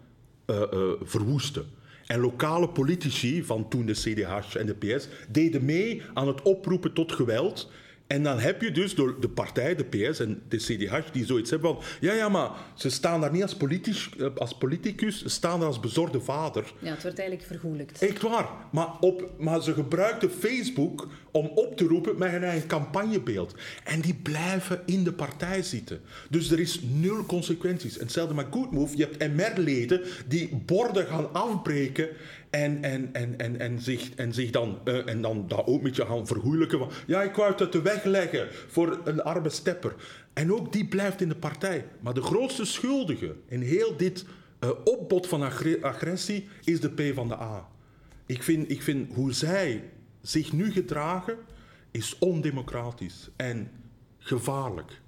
verwoesten. 1.01 1.65
En 2.07 2.19
lokale 2.19 2.69
politici 2.69 3.43
van 3.43 3.67
toen 3.69 3.85
de 3.85 3.93
CDH 3.93 4.55
en 4.55 4.65
de 4.65 4.75
PS 4.75 5.07
deden 5.29 5.65
mee 5.65 6.01
aan 6.13 6.27
het 6.27 6.41
oproepen 6.41 6.93
tot 6.93 7.11
geweld. 7.11 7.69
En 8.07 8.23
dan 8.23 8.39
heb 8.39 8.61
je 8.61 8.71
dus 8.71 8.95
door 8.95 9.19
de 9.19 9.29
partij, 9.29 9.75
de 9.75 9.83
PS 9.83 10.19
en 10.19 10.41
de 10.47 10.57
CDH, 10.57 10.95
die 11.11 11.25
zoiets 11.25 11.49
hebben 11.49 11.73
van... 11.73 11.83
Ja, 11.99 12.13
ja, 12.13 12.29
maar 12.29 12.51
ze 12.75 12.89
staan 12.89 13.21
daar 13.21 13.31
niet 13.31 13.41
als, 13.41 13.55
politisch, 13.55 14.09
eh, 14.19 14.27
als 14.35 14.57
politicus, 14.57 15.21
ze 15.21 15.29
staan 15.29 15.59
daar 15.59 15.67
als 15.67 15.79
bezorgde 15.79 16.21
vader. 16.21 16.73
Ja, 16.79 16.89
het 16.89 17.03
wordt 17.03 17.19
eigenlijk 17.19 17.47
vergoelijkt. 17.47 18.01
Echt 18.01 18.21
waar. 18.21 18.47
Maar, 18.71 18.99
op, 18.99 19.31
maar 19.37 19.61
ze 19.63 19.73
gebruikten 19.73 20.31
Facebook 20.31 21.07
om 21.37 21.51
op 21.55 21.77
te 21.77 21.85
roepen 21.85 22.17
met 22.17 22.31
hun 22.31 22.43
eigen 22.43 22.67
campagnebeeld. 22.67 23.55
En 23.83 24.01
die 24.01 24.13
blijven 24.13 24.81
in 24.85 25.03
de 25.03 25.13
partij 25.13 25.63
zitten. 25.63 26.01
Dus 26.29 26.51
er 26.51 26.59
is 26.59 26.81
nul 26.81 27.25
consequenties. 27.25 27.97
En 27.97 28.03
hetzelfde 28.03 28.33
met 28.33 28.47
Goodmove. 28.51 28.97
Je 28.97 29.07
hebt 29.09 29.35
MR-leden 29.35 30.01
die 30.27 30.55
borden 30.65 31.05
gaan 31.05 31.33
afbreken 31.33 32.09
en, 32.49 32.83
en, 32.83 33.09
en, 33.13 33.39
en, 33.39 33.59
en, 33.59 33.81
zich, 33.81 34.09
en 34.15 34.33
zich 34.33 34.51
dan, 34.51 34.79
uh, 34.85 35.09
en 35.09 35.21
dan 35.21 35.45
dat 35.47 35.65
ook 35.65 35.81
met 35.81 35.95
je 35.95 36.05
gaan 36.05 36.27
vergoeilijken. 36.27 36.87
Ja, 37.07 37.21
ik 37.21 37.35
wou 37.35 37.51
het 37.51 37.61
uit 37.61 37.71
de 37.71 37.81
weg 37.81 38.03
leggen 38.03 38.47
voor 38.67 38.99
een 39.03 39.21
arme 39.21 39.49
stepper. 39.49 39.95
En 40.33 40.53
ook 40.53 40.73
die 40.73 40.87
blijft 40.87 41.21
in 41.21 41.29
de 41.29 41.35
partij. 41.35 41.85
Maar 41.99 42.13
de 42.13 42.21
grootste 42.21 42.65
schuldige 42.65 43.35
in 43.47 43.61
heel 43.61 43.97
dit 43.97 44.25
uh, 44.63 44.69
opbod 44.83 45.27
van 45.27 45.41
agressie 45.81 46.47
is 46.63 46.79
de 46.79 46.89
P 46.89 47.15
van 47.15 47.27
de 47.27 47.39
A. 47.39 47.67
Ik 48.25 48.43
vind, 48.43 48.71
ik 48.71 48.81
vind 48.81 49.13
hoe 49.13 49.33
zij 49.33 49.83
zich 50.29 50.53
nu 50.53 50.71
gedragen, 50.71 51.37
is 51.91 52.17
ondemocratisch 52.19 53.29
en 53.35 53.71
gevaarlijk. 54.17 55.01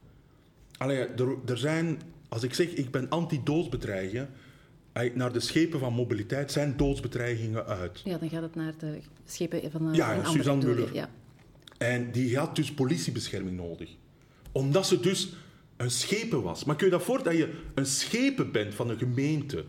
Allee, 0.77 0.97
er, 0.97 1.35
er 1.45 1.57
zijn, 1.57 2.01
als 2.29 2.43
ik 2.43 2.53
zeg 2.53 2.67
ik 2.67 2.91
ben 2.91 3.09
anti-doodsbedreigingen, 3.09 4.29
naar 5.13 5.33
de 5.33 5.39
schepen 5.39 5.79
van 5.79 5.93
mobiliteit 5.93 6.51
zijn 6.51 6.77
doodsbedreigingen 6.77 7.65
uit. 7.65 8.01
Ja, 8.03 8.17
dan 8.17 8.29
gaat 8.29 8.41
het 8.41 8.55
naar 8.55 8.73
de 8.77 8.99
schepen 9.25 9.71
van 9.71 9.89
uh, 9.89 9.95
Ja, 9.95 10.23
Suzanne 10.23 10.65
Muller. 10.65 10.93
Ja. 10.93 11.09
En 11.77 12.11
die 12.11 12.37
had 12.37 12.55
dus 12.55 12.73
politiebescherming 12.73 13.57
nodig. 13.57 13.89
Omdat 14.51 14.87
ze 14.87 14.99
dus 14.99 15.33
een 15.77 15.91
schepen 15.91 16.41
was. 16.41 16.63
Maar 16.63 16.75
kun 16.75 16.85
je 16.85 16.91
dat 16.91 17.03
voor 17.03 17.23
dat 17.23 17.37
je 17.37 17.53
een 17.73 17.85
schepen 17.85 18.51
bent 18.51 18.75
van 18.75 18.89
een 18.89 18.97
gemeente? 18.97 19.65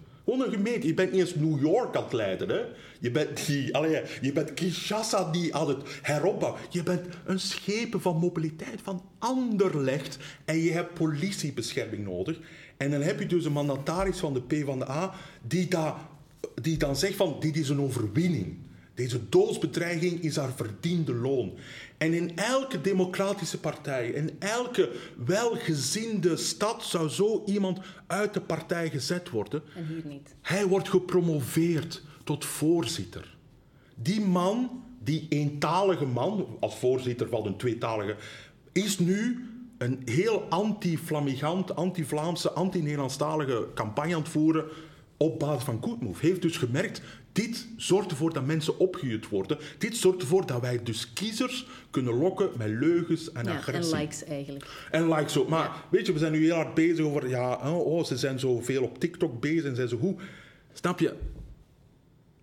Je 0.82 0.94
bent 0.94 1.12
niet 1.12 1.20
eens 1.20 1.34
New 1.34 1.60
York 1.60 1.96
aan 1.96 2.02
het 2.02 2.12
leiden. 2.12 2.48
Hè? 2.48 2.60
Je 3.00 3.10
bent, 3.10 3.46
die, 3.46 3.74
allee, 3.74 4.02
je 4.20 4.32
bent 4.32 4.54
Kinshasa 4.54 5.30
die 5.30 5.54
aan 5.54 5.68
het 5.68 5.82
heropbouwen. 6.02 6.60
Je 6.70 6.82
bent 6.82 7.06
een 7.24 7.40
schepen 7.40 8.00
van 8.00 8.16
mobiliteit 8.16 8.80
van 8.82 9.02
Anderlecht. 9.18 10.18
En 10.44 10.58
je 10.58 10.72
hebt 10.72 10.94
politiebescherming 10.94 12.04
nodig. 12.04 12.38
En 12.76 12.90
dan 12.90 13.00
heb 13.00 13.18
je 13.18 13.26
dus 13.26 13.44
een 13.44 13.52
mandataris 13.52 14.18
van 14.18 14.34
de 14.34 14.42
PvdA 14.42 15.14
die, 15.42 15.68
da, 15.68 16.08
die 16.62 16.76
dan 16.76 16.96
zegt 16.96 17.16
van 17.16 17.36
dit 17.40 17.56
is 17.56 17.68
een 17.68 17.80
overwinning. 17.80 18.56
Deze 18.94 19.28
doodsbedreiging 19.28 20.22
is 20.22 20.36
haar 20.36 20.52
verdiende 20.52 21.14
loon. 21.14 21.52
En 21.98 22.12
in 22.12 22.36
elke 22.36 22.80
democratische 22.80 23.60
partij, 23.60 24.08
in 24.08 24.30
elke 24.38 24.92
welgezinde 25.24 26.36
stad 26.36 26.84
zou 26.84 27.08
zo 27.08 27.42
iemand 27.46 27.78
uit 28.06 28.34
de 28.34 28.40
partij 28.40 28.90
gezet 28.90 29.30
worden. 29.30 29.62
En 29.74 29.86
hier 29.86 30.06
niet. 30.06 30.34
Hij 30.40 30.66
wordt 30.66 30.88
gepromoveerd 30.88 32.02
tot 32.24 32.44
voorzitter. 32.44 33.36
Die 33.94 34.20
man, 34.20 34.82
die 34.98 35.26
eentalige 35.28 36.06
man, 36.06 36.56
als 36.60 36.78
voorzitter 36.78 37.28
van 37.28 37.46
een 37.46 37.56
tweetalige, 37.56 38.16
is 38.72 38.98
nu 38.98 39.48
een 39.78 40.02
heel 40.04 40.42
anti-flamigant, 40.48 41.76
anti-Vlaamse, 41.76 42.50
anti-Nederlandstalige 42.50 43.68
campagne 43.74 44.14
aan 44.14 44.20
het 44.20 44.30
voeren 44.30 44.64
op 45.22 45.38
basis 45.38 45.64
van 45.64 45.78
Goodmove. 45.82 46.26
Heeft 46.26 46.42
dus 46.42 46.56
gemerkt, 46.56 47.02
dit 47.32 47.68
zorgt 47.76 48.10
ervoor 48.10 48.32
dat 48.32 48.46
mensen 48.46 48.78
opgejuwd 48.78 49.28
worden. 49.28 49.58
Dit 49.78 49.96
zorgt 49.96 50.20
ervoor 50.20 50.46
dat 50.46 50.60
wij 50.60 50.82
dus 50.82 51.12
kiezers 51.12 51.66
kunnen 51.90 52.14
lokken 52.14 52.50
met 52.56 52.68
leugens 52.68 53.32
en 53.32 53.44
Ja, 53.44 53.56
agressie. 53.56 53.94
en 53.94 54.00
likes 54.00 54.24
eigenlijk. 54.24 54.86
En 54.90 55.08
likes 55.08 55.36
ook. 55.38 55.48
Maar 55.48 55.84
weet 55.90 56.06
je, 56.06 56.12
we 56.12 56.18
zijn 56.18 56.32
nu 56.32 56.44
heel 56.44 56.54
hard 56.54 56.74
bezig 56.74 57.04
over... 57.04 57.28
Ja, 57.28 57.54
oh, 57.54 57.86
oh, 57.86 58.04
ze 58.04 58.16
zijn 58.16 58.38
zo 58.38 58.60
veel 58.60 58.82
op 58.82 58.98
TikTok 58.98 59.40
bezig 59.40 59.64
en 59.64 59.76
zijn 59.76 59.88
zo 59.88 59.96
hoe... 59.96 60.16
Snap 60.72 61.00
je? 61.00 61.14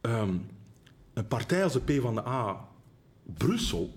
Ehm, 0.01 0.35
een 1.13 1.27
partij 1.27 1.63
als 1.63 1.73
de 1.73 1.79
PvdA, 1.79 2.67
Brussel, 3.37 3.93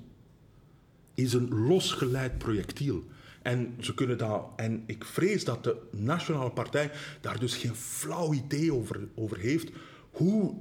is 1.15 1.33
een 1.33 1.49
losgeleid 1.67 2.39
projectiel. 2.39 3.05
En, 3.43 3.75
ze 3.81 3.95
kunnen 3.95 4.19
dat, 4.19 4.45
en 4.57 4.83
ik 4.87 5.05
vrees 5.05 5.45
dat 5.45 5.65
de 5.65 5.77
Nationale 5.91 6.51
Partij 6.51 6.91
daar 7.21 7.39
dus 7.39 7.57
geen 7.57 7.75
flauw 7.75 8.33
idee 8.33 8.75
over, 8.75 9.09
over 9.15 9.39
heeft 9.39 9.71
hoe, 10.11 10.55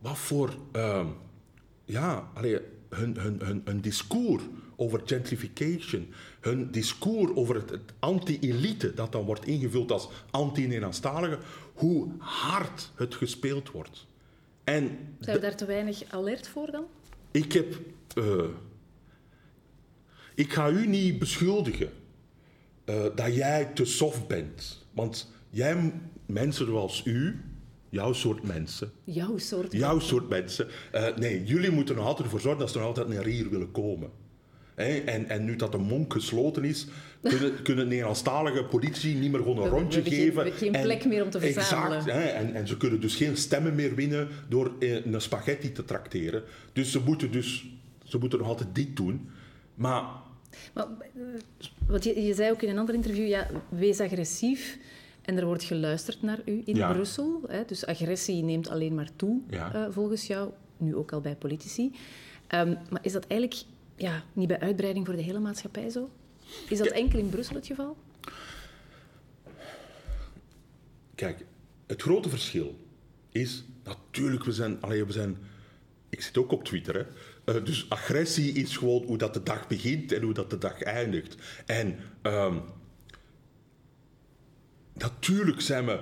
wat 0.00 0.18
voor, 0.18 0.54
ehm, 0.72 1.06
ja, 1.84 2.30
allee, 2.34 2.58
hun, 2.88 3.16
hun, 3.18 3.40
hun, 3.44 3.62
hun 3.64 3.80
discours 3.80 4.42
over 4.76 5.00
gentrification, 5.04 6.08
hun 6.40 6.70
discours 6.70 7.34
over 7.34 7.54
het, 7.54 7.70
het 7.70 7.92
anti-elite, 7.98 8.94
dat 8.94 9.12
dan 9.12 9.24
wordt 9.24 9.46
ingevuld 9.46 9.92
als 9.92 10.08
anti-Nederlandstalige, 10.30 11.38
hoe 11.74 12.08
hard 12.18 12.90
het 12.94 13.14
gespeeld 13.14 13.70
wordt. 13.70 14.06
En 14.64 14.98
Zijn 15.18 15.36
we 15.36 15.42
daar 15.42 15.56
te 15.56 15.64
weinig 15.64 16.02
alert 16.10 16.48
voor 16.48 16.70
dan? 16.70 16.84
ik 17.30 17.52
heb. 17.52 17.78
eh, 18.14 18.44
ik 20.40 20.52
ga 20.52 20.68
u 20.68 20.86
niet 20.86 21.18
beschuldigen 21.18 21.88
eh, 22.84 22.94
dat 23.14 23.34
jij 23.34 23.64
te 23.74 23.84
soft 23.84 24.26
bent. 24.26 24.86
Want 24.92 25.32
jij, 25.50 25.92
mensen 26.26 26.66
zoals 26.66 27.02
u, 27.04 27.40
jouw 27.88 28.12
soort 28.12 28.42
mensen, 28.42 28.90
Jouw 29.04 29.38
soort. 29.38 29.72
jouw 29.72 29.98
soort 29.98 30.28
mensen, 30.28 30.68
eh, 30.92 31.16
nee, 31.16 31.44
jullie 31.44 31.70
moeten 31.70 31.94
er 31.94 32.00
nog 32.00 32.08
altijd 32.08 32.24
ervoor 32.26 32.40
zorgen 32.40 32.60
dat 32.60 32.70
ze 32.70 32.78
nog 32.78 32.86
altijd 32.86 33.08
naar 33.08 33.24
hier 33.24 33.50
willen 33.50 33.70
komen. 33.70 34.10
En, 34.74 35.28
en 35.28 35.44
nu 35.44 35.56
dat 35.56 35.72
de 35.72 35.78
mond 35.78 36.12
gesloten 36.12 36.64
is, 36.64 36.86
kunnen, 37.22 37.62
kunnen 37.62 37.88
Nederlandstalige 37.88 38.64
politici 38.64 39.14
niet 39.14 39.30
meer 39.30 39.40
gewoon 39.40 39.56
een 39.56 39.62
We- 39.62 39.68
rondje 39.68 40.02
geven. 40.02 40.34
we 40.34 40.40
hebben 40.40 40.52
geen 40.58 40.74
en- 40.74 40.82
plek 40.82 41.04
meer 41.04 41.22
om 41.24 41.30
te 41.30 41.40
verzamelen. 41.40 41.98
Exact, 41.98 42.32
en, 42.34 42.54
en 42.54 42.66
ze 42.68 42.76
kunnen 42.76 43.00
dus 43.00 43.14
geen 43.16 43.36
stemmen 43.36 43.74
meer 43.74 43.94
winnen 43.94 44.28
door 44.48 44.72
eh, 44.78 45.04
een 45.06 45.20
spaghetti 45.20 45.72
te 45.72 45.84
trakteren. 45.84 46.42
Dus 46.72 46.90
ze 46.92 47.00
moeten, 47.04 47.30
dus, 47.32 47.66
ze 48.04 48.18
moeten 48.18 48.38
nog 48.38 48.48
altijd 48.48 48.74
dit 48.74 48.96
doen. 48.96 49.28
Maar 49.74 50.04
Maar, 50.74 50.86
eh, 51.00 51.22
want 51.86 52.04
je, 52.04 52.22
je 52.22 52.34
zei 52.34 52.50
ook 52.50 52.62
in 52.62 52.68
een 52.68 52.78
ander 52.78 52.94
interview, 52.94 53.26
ja, 53.28 53.46
wees 53.68 54.00
agressief. 54.00 54.78
En 55.22 55.38
er 55.38 55.46
wordt 55.46 55.62
geluisterd 55.62 56.22
naar 56.22 56.38
u 56.44 56.62
in 56.64 56.76
Ja. 56.76 56.92
Brussel. 56.92 57.40
Hè, 57.48 57.64
dus 57.64 57.86
agressie 57.86 58.42
neemt 58.42 58.68
alleen 58.68 58.94
maar 58.94 59.08
toe, 59.16 59.40
Ja. 59.50 59.74
eh, 59.74 59.86
volgens 59.90 60.26
jou. 60.26 60.50
Nu 60.76 60.94
ook 60.96 61.12
al 61.12 61.20
bij 61.20 61.34
politici. 61.36 61.92
Ehm, 62.46 62.74
maar 62.90 63.00
is 63.04 63.12
dat 63.12 63.26
eigenlijk 63.26 63.62
ja, 63.96 64.24
niet 64.32 64.48
bij 64.48 64.60
uitbreiding 64.60 65.06
voor 65.06 65.16
de 65.16 65.22
hele 65.22 65.38
maatschappij 65.38 65.90
zo? 65.90 66.10
Is 66.68 66.78
dat 66.78 66.86
enkel 66.86 67.18
in 67.18 67.28
Brussel 67.28 67.54
het 67.54 67.66
geval? 67.66 67.96
Kijk, 71.14 71.44
het 71.86 72.02
grote 72.02 72.28
verschil 72.28 72.74
is 73.32 73.64
natuurlijk, 73.84 74.44
we 74.44 74.52
zijn, 74.52 74.80
allee, 74.80 75.04
we 75.04 75.12
zijn 75.12 75.36
ik 76.08 76.20
zit 76.20 76.38
ook 76.38 76.52
op 76.52 76.64
Twitter, 76.64 76.94
hè. 76.94 77.02
Eh, 77.50 77.64
dus 77.64 77.86
agressie 77.88 78.52
is 78.52 78.76
gewoon 78.76 79.02
hoe 79.06 79.18
dat 79.18 79.34
de 79.34 79.42
dag 79.42 79.66
begint 79.68 80.12
en 80.12 80.22
hoe 80.22 80.32
dat 80.34 80.50
de 80.50 80.58
dag 80.58 80.82
eindigt. 80.82 81.34
En 81.66 81.96
ehm, 82.22 82.56
natuurlijk 84.94 85.60
zijn 85.60 85.86
we, 85.86 86.00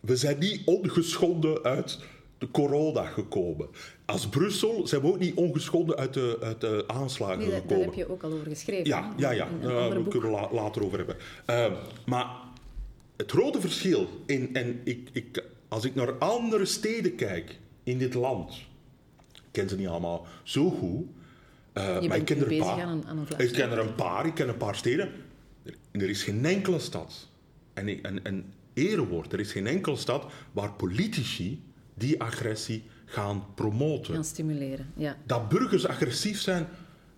we 0.00 0.16
zijn 0.16 0.38
niet 0.38 0.62
ongeschonden 0.64 1.62
uit 1.62 1.98
de 2.38 2.50
corona 2.50 3.04
gekomen. 3.04 3.68
Als 4.04 4.28
Brussel 4.28 4.86
zijn 4.86 5.00
we 5.00 5.06
ook 5.06 5.18
niet 5.18 5.34
ongeschonden 5.34 5.96
uit 5.96 6.14
de, 6.14 6.38
uit 6.40 6.60
de 6.60 6.84
aanslagen 6.86 7.38
Nee, 7.38 7.50
gekomen. 7.50 7.68
daar 7.76 7.84
heb 7.84 7.94
je 7.94 8.10
ook 8.10 8.22
al 8.22 8.32
over 8.32 8.46
geschreven. 8.46 8.86
Ja, 8.86 9.12
ja, 9.16 9.30
ja. 9.30 9.48
Eh, 9.62 9.88
we 9.88 9.94
boek. 9.94 10.10
kunnen 10.10 10.30
la- 10.30 10.52
later 10.52 10.84
over 10.84 10.98
hebben. 10.98 11.16
Ehm, 11.46 11.72
maar 12.06 12.26
het 13.16 13.30
grote 13.30 13.60
verschil, 13.60 14.08
in, 14.26 14.54
en 14.54 14.80
ik, 14.84 15.08
ik, 15.12 15.44
als 15.68 15.84
ik 15.84 15.94
naar 15.94 16.12
andere 16.18 16.64
steden 16.64 17.14
kijk 17.14 17.58
in 17.82 17.98
dit 17.98 18.14
land, 18.14 18.54
ken 19.52 19.68
ze 19.68 19.76
niet 19.76 19.88
allemaal 19.88 20.26
zo 20.42 20.70
goed, 20.70 21.06
eh, 21.72 22.00
maar 22.08 22.16
ik 22.16 22.24
ken 22.24 22.40
er 22.40 22.52
een 22.52 22.58
paar. 22.58 22.80
aan 22.82 22.88
een- 22.88 23.06
aan 23.06 23.18
een 23.18 23.38
ik 23.46 23.52
ken 23.52 23.70
er 23.70 23.78
een 23.78 23.94
paar, 23.94 24.26
ik 24.26 24.34
ken 24.34 24.48
een 24.48 24.56
paar 24.56 24.74
steden. 24.76 25.08
Er, 25.62 25.74
er 25.90 26.08
is 26.08 26.22
geen 26.22 26.44
enkele 26.44 26.78
stad, 26.78 27.28
en, 27.74 27.88
ik- 27.88 28.04
en, 28.06 28.24
en 28.24 28.44
erewoord, 28.74 29.32
er 29.32 29.40
is 29.40 29.52
geen 29.52 29.66
enkele 29.66 29.96
stad 29.96 30.32
waar 30.52 30.72
politici 30.72 31.62
die 31.94 32.22
agressie 32.22 32.82
gaan 33.04 33.44
promoten 33.54 34.14
Gaan 34.14 34.24
stimuleren, 34.24 34.86
ja. 34.96 35.16
dat 35.26 35.48
burgers 35.48 35.86
agressief 35.86 36.40
zijn, 36.40 36.66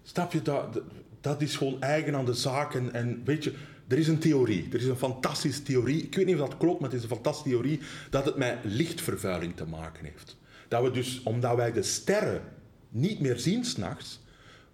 snap 0.02 0.32
je, 0.32 0.42
dat, 0.42 0.80
dat 1.20 1.42
is 1.42 1.56
gewoon 1.56 1.80
eigen 1.82 2.14
aan 2.14 2.24
de 2.24 2.34
zaak. 2.34 2.74
En, 2.74 2.92
en 2.92 3.22
weet 3.24 3.44
je, 3.44 3.52
er 3.88 3.98
is 3.98 4.08
een 4.08 4.18
theorie, 4.18 4.68
er 4.72 4.78
is 4.80 4.86
een 4.86 4.96
fantastische 4.96 5.62
theorie. 5.62 6.02
Ik 6.02 6.14
weet 6.14 6.26
niet 6.26 6.34
of 6.40 6.48
dat 6.48 6.56
klopt, 6.56 6.80
maar 6.80 6.88
het 6.90 6.98
is 6.98 7.04
een 7.04 7.14
fantastische 7.14 7.48
theorie 7.50 7.80
dat 8.10 8.24
het 8.24 8.36
met 8.36 8.58
lichtvervuiling 8.62 9.56
te 9.56 9.64
maken 9.66 10.04
heeft. 10.04 10.36
Dat 10.68 10.82
we 10.82 10.90
dus, 10.90 11.22
omdat 11.22 11.56
wij 11.56 11.72
de 11.72 11.82
sterren 11.82 12.42
niet 12.88 13.20
meer 13.20 13.38
zien 13.38 13.64
s'nachts, 13.64 14.20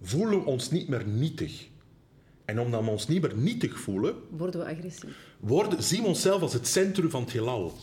voelen 0.01 0.39
we 0.39 0.45
ons 0.45 0.71
niet 0.71 0.87
meer 0.87 1.05
nietig. 1.05 1.67
En 2.45 2.59
omdat 2.59 2.83
we 2.83 2.89
ons 2.89 3.07
niet 3.07 3.21
meer 3.21 3.35
nietig 3.35 3.79
voelen, 3.79 4.15
Worden 4.29 4.59
we 4.59 4.65
agressief? 4.65 5.15
worden, 5.39 5.83
zien 5.83 6.01
we 6.01 6.07
onszelf 6.07 6.41
als 6.41 6.53
het 6.53 6.67
centrum 6.67 7.09
van 7.09 7.21
het 7.21 7.31
heelal. 7.31 7.73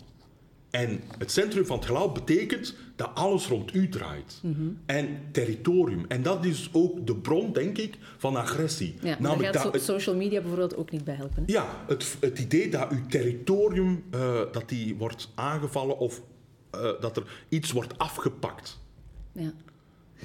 En 0.70 1.00
het 1.18 1.30
centrum 1.30 1.66
van 1.66 1.76
het 1.76 1.86
heelal 1.86 2.12
betekent 2.12 2.74
dat 2.96 3.10
alles 3.14 3.46
rond 3.46 3.74
u 3.74 3.88
draait. 3.88 4.40
Mhm. 4.42 4.68
En 4.86 5.08
territorium. 5.32 6.04
En 6.08 6.22
dat 6.22 6.44
is 6.44 6.68
ook 6.72 7.06
de 7.06 7.16
bron, 7.16 7.52
denk 7.52 7.78
ik, 7.78 7.98
van 8.18 8.36
agressie. 8.36 8.94
Ja, 9.02 9.16
maar 9.20 9.38
daar 9.38 9.54
gaat 9.54 9.72
dat 9.72 9.82
social 9.82 10.16
media 10.16 10.40
bijvoorbeeld 10.40 10.76
ook 10.76 10.90
niet 10.90 11.04
bij 11.04 11.14
helpen. 11.14 11.42
Hè? 11.46 11.52
ja, 11.52 11.84
het, 11.86 12.16
het 12.20 12.38
idee 12.38 12.68
dat 12.70 12.90
uw 12.90 13.06
territorium 13.08 14.04
eh, 14.10 14.40
dat 14.52 14.68
die 14.68 14.96
wordt 14.96 15.28
aangevallen 15.34 15.98
of 15.98 16.22
eh, 16.70 16.90
dat 17.00 17.16
er 17.16 17.44
iets 17.48 17.72
wordt 17.72 17.98
afgepakt. 17.98 18.78
Ja. 19.32 19.52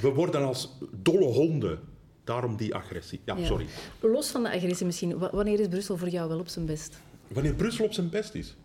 We 0.02 0.10
worden 0.10 0.44
als 0.44 0.70
dolle 0.92 1.26
honden. 1.26 1.80
Daarom 2.24 2.56
die 2.58 2.76
agressie. 2.76 3.20
Ja, 3.26 3.38
Ja. 3.38 3.46
sorry. 3.46 3.66
Los 4.00 4.30
van 4.32 4.44
de 4.44 4.52
agressie 4.52 4.86
misschien, 4.86 5.18
wa- 5.18 5.30
wanneer 5.34 5.60
is 5.60 5.68
Brussel 5.68 5.98
voor 5.98 6.10
jou 6.10 6.30
wel 6.30 6.40
op 6.40 6.48
zijn 6.48 6.66
best? 6.66 7.00
Wanneer 7.28 7.54
Brussel 7.54 7.86
op 7.86 7.94
zijn 7.94 8.10
best 8.10 8.34
is. 8.34 8.48
Is 8.48 8.56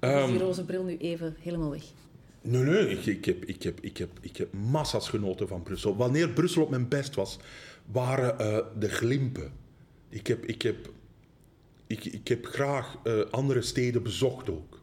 Ehm, 0.00 0.30
die 0.30 0.38
roze 0.38 0.64
bril 0.64 0.82
nu 0.84 0.96
even 0.96 1.36
helemaal 1.40 1.70
weg? 1.70 1.82
Nee, 2.40 2.62
nee, 2.62 2.88
ik, 2.88 3.06
ik, 3.06 3.24
heb, 3.24 3.44
ik, 3.44 3.62
heb, 3.62 3.80
ik, 3.80 3.96
heb, 3.96 4.10
ik 4.20 4.36
heb 4.36 4.52
massa's 4.52 5.08
genoten 5.08 5.48
van 5.48 5.62
Brussel. 5.62 5.96
Wanneer 5.96 6.28
Brussel 6.28 6.62
op 6.62 6.70
mijn 6.70 6.88
best 6.88 7.14
was, 7.14 7.38
waren 7.86 8.38
eh, 8.38 8.58
de 8.78 8.88
glimpen. 8.88 9.52
Ik 10.08 10.26
heb, 10.26 10.44
ik 10.44 10.62
heb, 10.62 10.90
ik, 11.86 12.04
ik 12.04 12.28
heb 12.28 12.46
graag 12.46 12.96
eh, 13.04 13.20
andere 13.30 13.62
steden 13.62 14.02
bezocht 14.02 14.50
ook. 14.50 14.80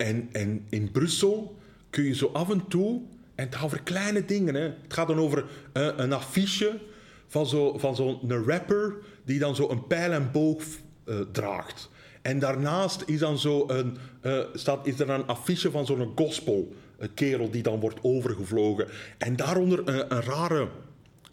En, 0.00 0.28
en 0.32 0.66
in 0.68 0.90
Brussel 0.90 1.58
kun 1.90 2.04
je 2.04 2.14
zo 2.14 2.30
af 2.32 2.50
en 2.50 2.68
toe, 2.68 3.00
en 3.34 3.44
het 3.44 3.54
gaat 3.54 3.64
over 3.64 3.82
kleine 3.82 4.24
dingen, 4.24 4.54
hè. 4.54 4.60
het 4.60 4.92
gaat 4.92 5.08
dan 5.08 5.18
over 5.18 5.44
eh, 5.72 5.88
een 5.96 6.12
affiche 6.12 6.78
van 7.26 7.46
zo'n 7.46 7.80
van 7.80 7.96
zo'n 7.96 8.44
rapper 8.46 8.94
die 9.24 9.38
dan 9.38 9.54
zo 9.54 9.68
een 9.68 9.86
pijl 9.86 10.12
en 10.12 10.30
boog 10.32 10.62
eh, 11.04 11.20
draagt. 11.32 11.90
En 12.22 12.38
daarnaast 12.38 13.02
is, 13.06 13.18
dan 13.18 13.38
zo 13.38 13.64
een, 13.68 13.96
eh, 14.20 14.38
staat, 14.54 14.86
is 14.86 15.00
er 15.00 15.10
een 15.10 15.26
affiche 15.26 15.70
van 15.70 15.86
zo'n 15.86 16.12
gospel 16.14 16.72
een 16.98 17.14
kerel 17.14 17.50
die 17.50 17.62
dan 17.62 17.80
wordt 17.80 17.98
overgevlogen. 18.02 18.88
En 19.18 19.36
daaronder 19.36 19.88
een, 19.88 20.14
een 20.14 20.22
rare 20.22 20.68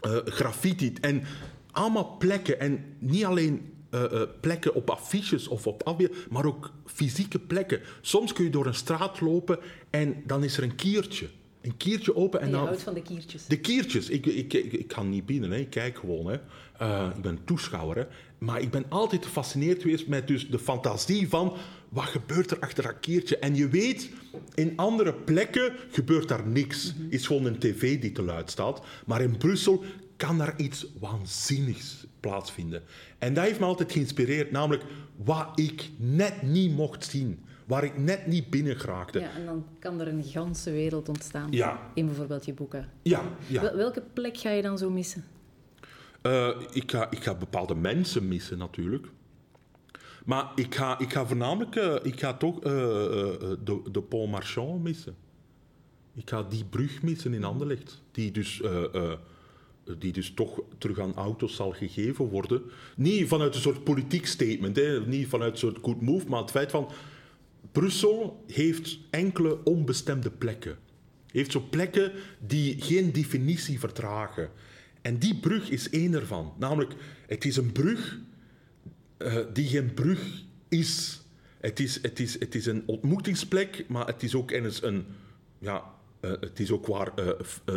eh, 0.02 0.18
graffiti. 0.26 0.94
En 1.02 1.24
allemaal 1.72 2.16
plekken. 2.18 2.60
En 2.60 2.86
niet 3.00 3.26
alleen 3.26 3.74
eh, 3.90 4.04
eh, 4.04 4.30
plekken 4.40 4.74
op 4.74 4.90
affiches 4.90 5.48
of 5.48 5.68
op 5.68 5.84
afbeeld, 5.84 6.16
maar 6.30 6.46
ook 6.46 6.72
fysieke 6.86 7.40
plekken. 7.40 7.80
Soms 8.02 8.34
kun 8.34 8.44
je 8.44 8.50
door 8.50 8.66
een 8.66 8.74
straat 8.74 9.22
lopen 9.22 9.60
en 9.90 10.24
dan 10.26 10.44
is 10.44 10.58
er 10.58 10.64
een 10.64 10.76
kiertje. 10.76 11.28
Een 11.62 11.78
kiertje 11.78 12.16
open 12.16 12.40
en, 12.40 12.46
En 12.46 12.52
je 12.52 12.58
dan... 12.58 12.68
houdt 12.68 12.84
van 12.84 12.94
de 12.94 13.02
kiertjes. 13.02 13.46
De 13.46 13.60
kiertjes. 13.60 14.10
Ik, 14.10 14.26
ik, 14.26 14.54
ik, 14.54 14.74
ik 14.74 14.94
ga 14.94 15.04
niet 15.04 15.26
binnen, 15.26 15.52
hè. 15.52 15.58
ik 15.58 15.70
kijk 15.70 15.98
gewoon. 15.98 16.28
Hè. 16.28 16.38
Eh, 16.78 17.10
ik 17.16 17.22
ben 17.22 17.40
toeschouwer. 17.46 17.98
Hè. 17.98 18.04
Maar 18.38 18.62
ik 18.62 18.72
ben 18.72 18.86
altijd 18.90 19.26
gefascineerd 19.26 19.82
geweest 19.82 20.08
met 20.08 20.28
dus 20.28 20.50
de 20.50 20.60
fantasie 20.60 21.30
van 21.30 21.54
wat 21.90 22.04
gebeurt 22.04 22.52
er 22.52 22.60
achter 22.60 22.84
dat 22.84 23.00
kiertje. 23.00 23.38
En 23.38 23.56
je 23.56 23.68
weet, 23.68 24.10
in 24.54 24.74
andere 24.76 25.14
plekken 25.14 25.74
gebeurt 25.92 26.28
daar 26.28 26.48
niks. 26.48 26.94
Is 27.10 27.28
gewoon 27.28 27.46
een 27.46 27.60
tv 27.60 28.02
die 28.02 28.12
te 28.12 28.22
luid 28.22 28.52
staat. 28.52 28.82
Maar 29.06 29.22
in 29.22 29.38
Brussel 29.38 29.84
kan 30.18 30.38
daar 30.38 30.60
iets 30.60 30.88
waanzinnigs 31.00 32.06
plaatsvinden. 32.20 32.84
En 33.18 33.34
dat 33.34 33.44
heeft 33.44 33.60
me 33.60 33.66
altijd 33.66 33.92
geïnspireerd. 33.92 34.52
Namelijk 34.52 34.84
wat 35.16 35.60
ik 35.60 35.90
net 35.98 36.42
niet 36.42 36.76
mocht 36.76 37.06
zien. 37.06 37.40
Waar 37.66 37.84
ik 37.84 37.98
net 37.98 38.28
niet 38.28 38.50
binnen 38.50 38.80
geraakte. 38.80 39.20
Ja, 39.20 39.30
en 39.36 39.46
dan 39.46 39.66
kan 39.80 40.02
er 40.02 40.08
een 40.08 40.24
ganse 40.24 40.72
wereld 40.72 41.10
ontstaan. 41.10 41.52
Ja. 41.52 41.92
In 41.94 42.06
bijvoorbeeld 42.06 42.46
je 42.46 42.54
boeken. 42.54 42.90
Ja, 43.02 43.22
ja. 43.48 43.62
Wel- 43.62 43.76
Welke 43.76 44.04
plek 44.14 44.38
ga 44.38 44.50
je 44.50 44.62
dan 44.62 44.78
zo 44.78 44.90
missen? 44.90 45.24
Eh, 46.22 46.50
ik, 46.72 46.92
ga, 46.92 47.10
ik 47.12 47.24
ga 47.24 47.36
bepaalde 47.36 47.76
mensen 47.76 48.28
missen 48.28 48.58
natuurlijk. 48.58 49.08
Maar 50.26 50.52
ik 50.56 50.76
ga, 50.76 51.00
ik 51.00 51.14
ga 51.14 51.26
voornamelijk 51.26 51.76
eh, 51.76 51.96
ik 52.02 52.20
ga 52.20 52.34
toch 52.34 52.56
eh, 52.56 52.72
de, 53.64 53.82
de 53.92 54.02
Pont 54.02 54.32
Marchand 54.32 54.84
missen. 54.84 55.16
Ik 56.16 56.30
ga 56.30 56.44
die 56.44 56.66
brug 56.66 57.02
missen 57.02 57.34
in 57.34 57.44
Anderlecht. 57.44 58.02
Die 58.12 58.32
dus, 58.32 58.62
die 60.00 60.12
dus 60.12 60.32
toch 60.34 60.62
terug 60.78 61.00
aan 61.00 61.16
auto's 61.16 61.56
zal 61.56 61.72
gegeven 61.72 62.26
worden. 62.26 62.62
Niet 62.96 63.28
vanuit 63.28 63.56
een 63.56 63.62
soort 63.62 63.84
politiek 63.84 64.26
statement, 64.26 64.76
hè, 64.76 65.06
niet 65.08 65.28
vanuit 65.28 65.52
een 65.52 65.58
soort 65.58 65.78
good 65.82 66.02
move, 66.02 66.28
maar 66.28 66.42
het 66.42 66.52
feit 66.52 66.72
van... 66.72 66.90
Brussel 67.72 68.44
heeft 68.48 69.00
enkele 69.10 69.64
onbestemde 69.64 70.32
plekken. 70.32 70.78
Heeft 71.32 71.52
zo 71.52 71.64
plekken 71.70 72.12
die 72.40 72.82
geen 72.82 73.12
definitie 73.12 73.80
verdragen. 73.80 74.50
En 75.02 75.18
die 75.18 75.36
brug 75.40 75.70
is 75.70 75.90
één 75.90 76.14
ervan. 76.14 76.54
Namelijk, 76.60 76.94
het 77.28 77.46
is 77.46 77.58
een 77.58 77.72
brug 77.72 78.20
eh, 79.18 79.38
die 79.54 79.68
geen 79.68 79.94
brug 79.94 80.44
is. 80.70 81.22
Het 81.60 81.80
is, 81.80 82.02
het, 82.02 82.20
is, 82.20 82.40
het 82.40 82.56
is 82.56 82.66
een 82.66 82.84
ontmoetingsplek, 82.86 83.86
maar 83.88 84.08
het 84.08 84.24
is 84.24 84.36
ook 84.36 84.52
een... 84.52 85.06
Ja, 85.60 85.84
eh, 86.20 86.32
het 86.40 86.60
is 86.60 86.72
ook 86.72 86.86
waar 86.88 87.12
f- 87.44 87.62
eh, 87.66 87.76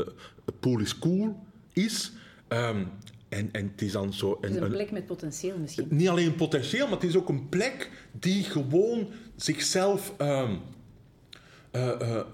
Polish 0.60 0.98
Cool 0.98 1.46
is. 1.72 2.12
Ehm, 2.48 2.84
en, 3.28 3.48
en 3.52 3.70
het 3.72 3.82
is 3.82 3.92
dan 3.92 4.12
zo... 4.12 4.38
Een- 4.40 4.56
een 4.56 4.62
een- 4.62 4.70
plek 4.70 4.90
met 4.90 5.06
potentieel 5.06 5.58
misschien. 5.58 5.86
niet 5.90 6.08
alleen 6.08 6.34
potentieel, 6.34 6.84
maar 6.86 6.94
het 7.00 7.08
is 7.08 7.16
ook 7.16 7.28
een 7.28 7.48
plek 7.48 7.90
die 8.12 8.42
gewoon 8.44 9.08
zichzelf. 9.36 10.14
ehm, 10.18 10.54
eh, 11.70 12.00
eh, 12.16 12.26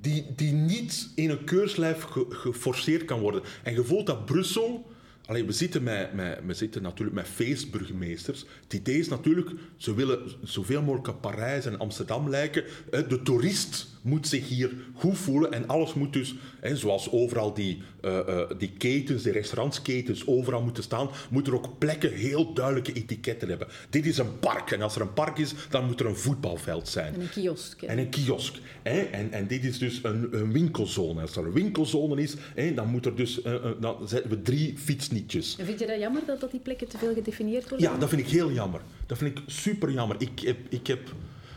die, 0.00 0.26
die 0.36 0.52
niet 0.52 1.08
in 1.14 1.30
een 1.30 1.44
keurslijf 1.44 2.02
ge- 2.02 2.26
geforceerd 2.28 3.04
kan 3.04 3.20
worden. 3.20 3.42
En 3.62 3.74
je 3.74 3.84
voelt 3.84 4.06
dat 4.06 4.24
Brussel. 4.24 4.92
Allee, 5.26 5.44
we, 5.44 5.52
zitten 5.52 5.82
met, 5.82 6.12
met, 6.12 6.38
we 6.46 6.54
zitten 6.54 6.82
natuurlijk 6.82 7.16
met 7.16 7.26
feestburgemeesters. 7.28 8.44
Het 8.62 8.72
idee 8.72 8.98
is 8.98 9.08
natuurlijk, 9.08 9.50
ze 9.76 9.94
willen 9.94 10.30
zoveel 10.42 10.82
mogelijk 10.82 11.08
op 11.08 11.20
Parijs 11.20 11.66
en 11.66 11.78
Amsterdam 11.78 12.28
lijken. 12.28 12.64
De 12.90 13.20
toerist 13.22 13.86
moet 14.04 14.28
zich 14.28 14.48
hier 14.48 14.72
goed 14.94 15.18
voelen 15.18 15.52
en 15.52 15.68
alles 15.68 15.94
moet 15.94 16.12
dus, 16.12 16.34
hè, 16.60 16.76
zoals 16.76 17.10
overal 17.10 17.54
die, 17.54 17.82
eh, 18.00 18.18
eh, 18.18 18.50
die 18.58 18.70
ketens, 18.78 19.22
die 19.22 19.32
restaurantsketens 19.32 20.26
overal 20.26 20.62
moeten 20.62 20.82
staan, 20.82 21.08
moeten 21.30 21.52
er 21.52 21.58
ook 21.58 21.78
plekken 21.78 22.12
heel 22.12 22.52
duidelijke 22.54 22.92
etiketten 22.92 23.48
hebben. 23.48 23.66
Dit 23.90 24.06
is 24.06 24.18
een 24.18 24.38
park 24.38 24.70
en 24.70 24.82
als 24.82 24.94
er 24.94 25.00
een 25.00 25.12
park 25.12 25.38
is, 25.38 25.54
dan 25.70 25.86
moet 25.86 26.00
er 26.00 26.06
een 26.06 26.16
voetbalveld 26.16 26.88
zijn. 26.88 27.14
En 27.14 27.20
een 27.20 27.30
kiosk. 27.30 27.80
hè. 27.80 27.86
En 27.86 27.98
een 27.98 28.08
kiosk. 28.08 28.56
Hè? 28.82 29.00
En, 29.00 29.32
en 29.32 29.46
dit 29.46 29.64
is 29.64 29.78
dus 29.78 30.00
een, 30.02 30.28
een 30.30 30.52
winkelzone. 30.52 31.20
Als 31.20 31.36
er 31.36 31.44
een 31.44 31.52
winkelzone 31.52 32.22
is, 32.22 32.34
hè, 32.54 32.74
dan, 32.74 32.88
moet 32.88 33.06
er 33.06 33.16
dus, 33.16 33.42
eh, 33.42 33.54
dan 33.80 34.08
zetten 34.08 34.30
we 34.30 34.42
drie 34.42 34.78
fietsnietjes. 34.78 35.56
En 35.58 35.66
vind 35.66 35.78
je 35.78 35.86
dat 35.86 35.98
jammer 35.98 36.22
dat, 36.26 36.40
dat 36.40 36.50
die 36.50 36.60
plekken 36.60 36.88
te 36.88 36.98
veel 36.98 37.14
gedefinieerd 37.14 37.68
worden? 37.68 37.90
Ja, 37.90 37.98
dat 37.98 38.08
vind 38.08 38.20
ik 38.20 38.28
heel 38.28 38.52
jammer. 38.52 38.80
Dat 39.06 39.18
vind 39.18 39.38
ik 39.38 39.44
super 39.46 39.90
jammer. 39.90 40.16
Ik, 40.18 40.40
heb, 40.40 40.58
ik, 40.68 40.86
heb, 40.86 41.00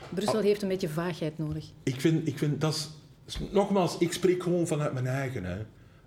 Brussel 0.09 0.39
heeft 0.39 0.61
een 0.61 0.67
beetje 0.67 0.89
vaagheid 0.89 1.37
nodig. 1.37 1.65
ik, 1.83 2.01
vind, 2.01 2.27
ik 2.27 2.37
vind 2.37 2.61
dat 2.61 2.73
is, 2.73 2.89
Nogmaals, 3.51 3.97
ik 3.97 4.13
spreek 4.13 4.43
gewoon 4.43 4.67
vanuit 4.67 4.93
mijn 4.93 5.07
eigen. 5.07 5.43
Hè. 5.43 5.57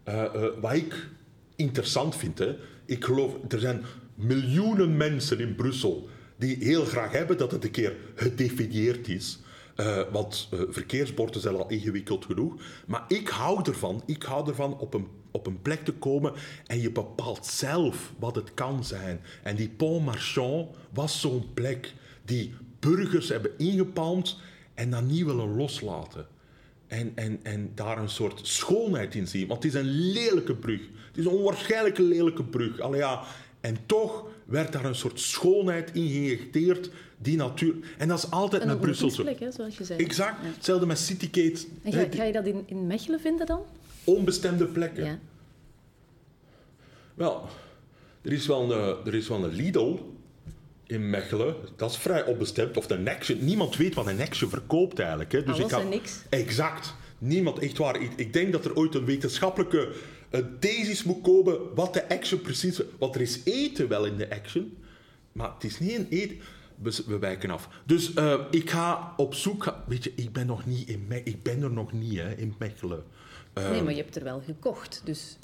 Eh, 0.03 0.49
wat 0.61 0.73
ik 0.73 1.09
interessant 1.57 2.17
vind. 2.17 2.39
Hè. 2.39 2.57
Ik 2.85 3.05
geloof, 3.05 3.35
er 3.49 3.61
zijn 3.61 3.85
miljoenen 4.15 4.97
mensen 4.97 5.41
in 5.41 5.55
Brussel 5.55 6.09
die 6.37 6.57
heel 6.61 6.85
graag 6.85 7.13
hebben 7.13 7.39
dat 7.39 7.51
het 7.51 7.65
een 7.65 7.71
keer 7.71 7.97
gedefinieerd 8.15 9.09
is. 9.09 9.39
Eh, 9.77 10.03
want 10.13 10.49
verkeersborden 10.69 11.41
zijn 11.41 11.57
al 11.57 11.69
ingewikkeld 11.69 12.25
genoeg. 12.25 12.55
Maar 12.87 13.05
ik 13.09 13.29
hou 13.29 13.63
ervan, 13.65 14.03
ik 14.07 14.23
hou 14.23 14.49
ervan 14.49 14.79
op 14.79 14.95
een, 14.95 15.07
op 15.31 15.47
een 15.47 15.63
plek 15.63 15.85
te 15.85 15.93
komen 15.93 16.33
en 16.67 16.81
je 16.81 16.91
bepaalt 16.91 17.47
zelf 17.47 18.13
wat 18.19 18.35
het 18.35 18.55
kan 18.55 18.85
zijn. 18.85 19.21
En 19.43 19.57
die 19.57 19.69
Pont 19.69 20.05
Marchand 20.05 20.69
was 20.93 21.21
zo'n 21.21 21.45
plek 21.55 21.95
die 22.25 22.55
burgers 22.81 23.29
hebben 23.29 23.51
ingepalmd 23.57 24.39
en 24.75 24.91
dan 24.91 25.07
niet 25.07 25.25
willen 25.25 25.57
loslaten. 25.57 26.27
En, 26.87 27.13
en, 27.15 27.41
en 27.43 27.71
daar 27.75 27.99
een 27.99 28.09
soort 28.09 28.47
schoonheid 28.47 29.15
in 29.15 29.29
zien. 29.29 29.47
Want 29.47 29.63
het 29.63 29.75
is 29.75 29.81
een 29.81 29.91
lelijke 30.13 30.55
brug. 30.55 30.81
Het 31.09 31.19
is 31.19 31.25
een 31.25 31.31
onwaarschijnlijk 31.31 31.99
lelijke 31.99 32.45
brug. 32.45 32.81
Allee, 32.81 33.01
ja. 33.01 33.23
En 33.61 33.77
toch 33.87 34.27
werd 34.45 34.73
daar 34.73 34.85
een 34.85 34.95
soort 34.95 35.21
schoonheid 35.21 35.91
in 35.93 36.09
geïnjecteerd. 36.09 36.91
Die 37.19 37.37
natuur... 37.37 37.75
En 37.99 38.09
dat 38.09 38.19
is 38.19 38.31
altijd 38.31 38.65
met 38.65 38.81
Brussel 38.81 39.11
zo. 39.11 39.17
ontmoetingsplek, 39.17 39.51
hè, 39.51 39.57
zoals 39.57 39.79
je 39.79 39.85
zei. 39.85 40.05
Exact. 40.05 40.43
Ja. 40.43 40.49
Hetzelfde 40.49 40.87
met 40.87 40.99
Citygate. 40.99 41.67
En 41.83 42.13
ga 42.13 42.25
je 42.25 42.33
dat 42.33 42.47
in, 42.47 42.63
in 42.67 42.87
Mechelen 42.87 43.21
vinden 43.21 43.47
dan? 43.47 43.63
onbestemde 44.05 44.67
plekken. 44.67 45.05
Ja. 45.05 45.19
Wel, 47.15 47.49
er 48.23 48.33
is 48.33 48.47
wel 48.47 48.73
een, 48.73 48.97
er 49.07 49.15
is 49.15 49.29
wel 49.29 49.45
een 49.45 49.53
Lidl 49.53 49.97
in 50.91 51.11
Mechelen. 51.11 51.55
Dat 51.77 51.91
is 51.91 51.97
vrij 51.97 52.25
onbestemd. 52.25 52.77
Of 52.77 52.91
een 52.91 53.09
Action. 53.09 53.45
Niemand 53.45 53.77
weet 53.77 53.95
wat 53.95 54.07
een 54.07 54.21
Action 54.21 54.51
verkoopt 54.51 54.99
eigenlijk. 54.99 55.33
Hè. 55.33 55.43
Dus 55.43 55.55
Alles 55.55 55.65
ik 55.65 55.71
ga- 55.71 55.81
en 55.81 55.89
niks. 55.89 56.19
Exact. 56.29 56.95
Niemand, 57.19 57.59
echt 57.59 57.79
waar. 57.79 58.01
Ik, 58.03 58.11
ik 58.17 58.33
denk 58.33 58.53
dat 58.53 58.65
er 58.65 58.77
ooit 58.77 58.95
een 58.95 59.05
wetenschappelijke 59.05 59.93
eh, 60.31 60.41
thesis 60.61 61.05
moet 61.05 61.23
komen 61.23 61.75
wat 61.75 61.95
de 61.95 62.09
Action 62.09 62.41
precies... 62.41 62.81
Want 62.99 63.15
er 63.15 63.21
is 63.21 63.41
eten 63.45 63.89
wel 63.89 64.05
in 64.05 64.17
de 64.17 64.31
Action, 64.31 64.77
maar 65.33 65.53
het 65.55 65.65
is 65.65 65.79
niet 65.79 65.97
een 65.99 66.07
eten... 66.11 66.39
We, 66.83 67.03
we 67.07 67.19
wijken 67.19 67.51
af. 67.51 67.69
Dus 67.87 68.15
eh, 68.15 68.41
ik 68.51 68.71
ga 68.71 69.13
op 69.17 69.35
zoek... 69.35 69.75
weet 69.87 70.05
je, 70.05 70.13
ik 70.17 70.33
ben 70.33 70.47
nog 70.47 70.67
niet 70.67 70.89
in 70.89 71.05
Me 71.09 71.23
Ik 71.23 71.43
ben 71.43 71.63
er 71.63 71.71
nog 71.73 71.93
niet 71.93 72.19
hè, 72.19 72.35
in 72.35 72.55
Mechelen. 72.59 73.05
Eh, 73.53 73.71
Nee, 73.71 73.83
maar 73.83 73.93
je 73.95 74.03
hebt 74.03 74.17
er 74.17 74.25
wel 74.25 74.41
gekocht. 74.47 75.03
Dus 75.05 75.37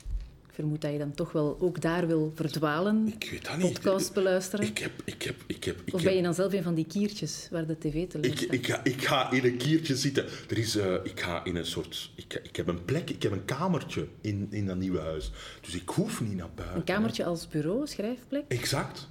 vermoed 0.56 0.80
dat 0.80 0.92
je 0.92 0.98
dan 0.98 1.14
toch 1.14 1.32
wel 1.32 1.56
ook 1.60 1.80
daar 1.80 2.06
wil 2.06 2.32
verdwalen. 2.34 3.06
ik 3.06 3.28
weet 3.30 3.44
dat 3.44 3.56
niet. 3.56 3.72
Podcast 3.72 4.12
beluisteren. 4.12 4.66
Ik 4.66 4.78
heb... 4.78 4.92
Ik 5.04 5.22
heb, 5.22 5.36
ik 5.46 5.64
heb, 5.64 5.80
ik 5.84 5.94
of 5.94 6.02
ben 6.02 6.16
je 6.16 6.22
dan 6.22 6.34
zelf 6.34 6.52
een 6.52 6.62
van 6.62 6.74
die 6.74 6.86
kiertjes 6.86 7.48
waar 7.50 7.66
de 7.66 7.78
tv 7.78 8.08
te 8.08 8.20
Ik, 8.20 8.40
ik, 8.40 8.66
ga, 8.66 8.84
ik 8.84 9.02
ga 9.02 9.30
in 9.30 9.44
een 9.44 9.56
kiertje 9.56 9.96
zitten. 9.96 10.24
Er 10.48 10.58
is, 10.58 10.76
eh, 10.76 10.94
ik 11.02 11.20
ga 11.20 11.44
in 11.44 11.56
een 11.56 11.66
soort... 11.66 12.10
Ik, 12.14 12.40
ik 12.42 12.56
heb 12.56 12.68
een 12.68 12.84
plek, 12.84 13.10
ik 13.10 13.22
heb 13.22 13.32
een 13.32 13.44
kamertje 13.44 14.06
in, 14.20 14.46
in 14.50 14.66
dat 14.66 14.76
nieuwe 14.76 15.00
huis. 15.00 15.30
Dus 15.60 15.74
ik 15.74 15.88
hoef 15.88 16.20
niet 16.20 16.36
naar 16.36 16.50
buiten. 16.54 16.76
Een 16.76 16.84
kamertje 16.84 17.24
als 17.24 17.48
bureau, 17.48 17.86
schrijfplek. 17.86 18.44
Exact. 18.48 19.08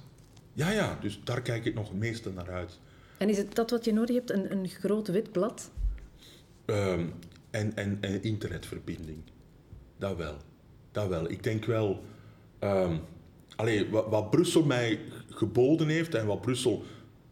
Ja, 0.52 0.70
ja. 0.70 0.98
Dus 1.00 1.20
daar 1.24 1.42
kijk 1.42 1.64
ik 1.64 1.74
nog 1.74 1.88
het 1.88 1.98
meeste 1.98 2.30
naar 2.30 2.50
uit. 2.50 2.78
En 3.18 3.28
is 3.28 3.36
het 3.36 3.54
dat 3.54 3.70
wat 3.70 3.84
je 3.84 3.92
nodig 3.92 4.16
hebt? 4.16 4.30
Een, 4.30 4.52
een 4.52 4.68
groot 4.68 5.08
wit 5.08 5.32
blad? 5.32 5.70
Ehm, 6.64 7.06
en, 7.50 7.76
en, 7.76 7.98
en 8.00 8.22
internetverbinding. 8.22 9.18
Dat 9.98 10.16
wel. 10.16 10.36
Dat 10.96 11.08
wel. 11.08 11.30
Ik 11.30 11.42
denk 11.42 11.64
wel... 11.64 12.04
ehm 12.58 12.96
allee, 13.56 13.90
wat, 13.90 14.08
wat 14.08 14.30
Brussel 14.30 14.64
mij 14.64 15.00
geboden 15.28 15.88
heeft 15.88 16.14
en 16.14 16.26
wat 16.26 16.40
Brussel 16.40 16.84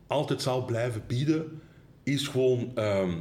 altijd 0.07 0.43
zal 0.43 0.65
blijven 0.65 1.03
bieden, 1.07 1.61
is 2.03 2.29
gewoon 2.29 2.71
ehm, 2.75 3.19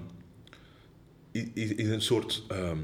is, 1.32 1.74
is 1.74 1.88
een 1.88 2.02
soort 2.02 2.44
ehm, 2.48 2.78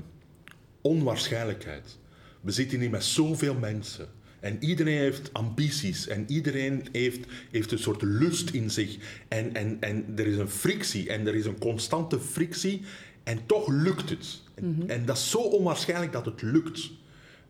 onwaarschijnlijkheid. 0.81 1.97
We 2.41 2.51
zitten 2.51 2.79
hier 2.79 2.89
met 2.89 3.03
zoveel 3.03 3.55
mensen. 3.55 4.07
En 4.39 4.63
iedereen 4.63 4.97
heeft 4.97 5.33
ambities 5.33 6.07
en 6.07 6.25
iedereen 6.27 6.87
heeft, 6.91 7.25
heeft 7.51 7.71
een 7.71 7.79
soort 7.79 8.01
lust 8.01 8.49
in 8.49 8.71
zich. 8.71 8.97
En, 9.27 9.55
en, 9.55 9.77
en 9.79 10.05
er 10.15 10.27
is 10.27 10.37
een 10.37 10.49
frictie 10.49 11.09
en 11.09 11.27
er 11.27 11.35
is 11.35 11.45
een 11.45 11.59
constante 11.59 12.19
frictie. 12.19 12.81
En 13.23 13.45
toch 13.45 13.67
lukt 13.67 14.09
het. 14.09 14.41
En, 14.53 14.83
en 14.87 15.05
dat 15.05 15.17
is 15.17 15.29
zo 15.29 15.37
onwaarschijnlijk 15.37 16.11
dat 16.11 16.25
het 16.25 16.41
lukt. 16.41 16.91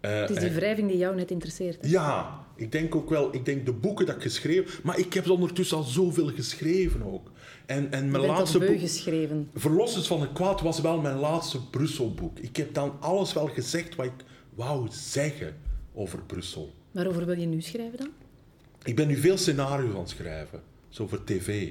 Eh, 0.01 0.19
Het 0.19 0.29
is 0.29 0.37
die 0.37 0.47
en- 0.49 0.55
wrijving 0.55 0.87
die 0.87 0.97
jou 0.97 1.15
net 1.15 1.31
interesseert. 1.31 1.77
ja, 1.89 2.39
ik 2.55 2.71
denk 2.71 2.95
ook 2.95 3.09
wel, 3.09 3.35
ik 3.35 3.45
denk 3.45 3.65
de 3.65 3.71
boeken 3.73 4.05
dat 4.05 4.15
ik 4.15 4.21
geschreven 4.21 4.79
maar 4.83 4.99
ik 4.99 5.13
heb 5.13 5.29
ondertussen 5.29 5.77
al 5.77 5.83
zoveel 5.83 6.27
geschreven 6.27 7.03
ook. 7.03 7.31
En, 7.65 7.91
en 7.91 8.11
mijn 8.11 8.25
laatste 8.25 8.59
boek, 8.59 8.79
geschreven. 8.79 9.49
Verlossers 9.55 10.07
van 10.07 10.21
het 10.21 10.33
kwaad, 10.33 10.61
was 10.61 10.81
wel 10.81 11.01
mijn 11.01 11.17
laatste 11.17 11.69
Brusselboek. 11.69 12.39
Ik 12.39 12.55
heb 12.55 12.73
dan 12.73 12.97
alles 12.99 13.33
wel 13.33 13.47
gezegd 13.47 13.95
wat 13.95 14.05
ik 14.05 14.25
wou 14.55 14.87
zeggen 14.91 15.55
over 15.93 16.19
Brussel. 16.21 16.73
Waarover 16.91 17.25
wil 17.25 17.37
je 17.37 17.45
nu 17.45 17.61
schrijven 17.61 17.97
dan? 17.97 18.09
Ik 18.83 18.95
ben 18.95 19.07
nu 19.07 19.15
veel 19.15 19.37
scenario's 19.37 19.93
aan 19.93 19.99
het 19.99 20.09
schrijven, 20.09 20.61
zo 20.89 21.07
voor 21.07 21.23
tv. 21.23 21.69